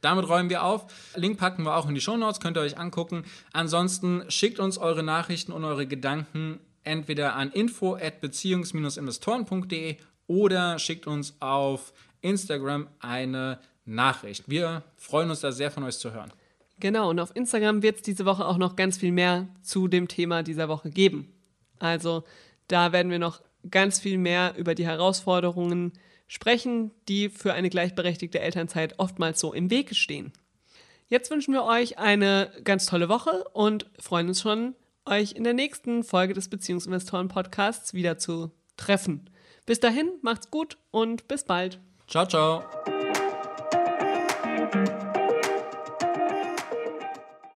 Damit 0.00 0.28
räumen 0.28 0.50
wir 0.50 0.64
auf. 0.64 0.86
Link 1.14 1.38
packen 1.38 1.62
wir 1.62 1.76
auch 1.76 1.88
in 1.88 1.94
die 1.94 2.00
Show 2.00 2.16
Notes, 2.16 2.40
könnt 2.40 2.56
ihr 2.56 2.60
euch 2.60 2.76
angucken. 2.76 3.24
Ansonsten 3.52 4.24
schickt 4.28 4.58
uns 4.58 4.76
eure 4.76 5.04
Nachrichten 5.04 5.52
und 5.52 5.64
eure 5.64 5.86
Gedanken 5.86 6.58
entweder 6.82 7.36
an 7.36 7.52
info 7.52 7.94
at 7.94 8.20
beziehungs-investoren.de 8.20 9.96
oder 10.26 10.80
schickt 10.80 11.06
uns 11.06 11.36
auf 11.38 11.92
Instagram 12.20 12.88
eine 12.98 13.60
Nachricht. 13.84 14.48
Wir 14.48 14.82
freuen 14.96 15.30
uns 15.30 15.40
da 15.40 15.52
sehr 15.52 15.70
von 15.70 15.82
euch 15.84 15.98
zu 15.98 16.12
hören. 16.12 16.32
Genau, 16.80 17.10
und 17.10 17.20
auf 17.20 17.34
Instagram 17.36 17.82
wird 17.82 17.96
es 17.96 18.02
diese 18.02 18.24
Woche 18.24 18.46
auch 18.46 18.56
noch 18.56 18.76
ganz 18.76 18.98
viel 18.98 19.12
mehr 19.12 19.48
zu 19.62 19.88
dem 19.88 20.08
Thema 20.08 20.42
dieser 20.42 20.68
Woche 20.68 20.90
geben. 20.90 21.32
Also 21.78 22.24
da 22.68 22.92
werden 22.92 23.10
wir 23.10 23.18
noch 23.18 23.42
ganz 23.70 24.00
viel 24.00 24.18
mehr 24.18 24.54
über 24.56 24.74
die 24.74 24.86
Herausforderungen 24.86 25.92
sprechen, 26.26 26.90
die 27.08 27.28
für 27.28 27.52
eine 27.52 27.70
gleichberechtigte 27.70 28.40
Elternzeit 28.40 28.98
oftmals 28.98 29.38
so 29.38 29.52
im 29.52 29.70
Weg 29.70 29.94
stehen. 29.94 30.32
Jetzt 31.08 31.30
wünschen 31.30 31.52
wir 31.52 31.64
euch 31.64 31.98
eine 31.98 32.50
ganz 32.64 32.86
tolle 32.86 33.08
Woche 33.08 33.44
und 33.52 33.86
freuen 33.98 34.28
uns 34.28 34.40
schon 34.40 34.74
euch 35.04 35.32
in 35.32 35.44
der 35.44 35.52
nächsten 35.52 36.04
Folge 36.04 36.32
des 36.32 36.48
Beziehungsinvestoren 36.48 37.28
Podcasts 37.28 37.92
wieder 37.92 38.18
zu 38.18 38.50
treffen. 38.76 39.28
Bis 39.66 39.78
dahin, 39.78 40.10
macht's 40.22 40.50
gut 40.50 40.78
und 40.90 41.28
bis 41.28 41.44
bald. 41.44 41.78
Ciao, 42.08 42.26
ciao. 42.26 42.64
Thank 44.72 45.02
you. 45.02 45.11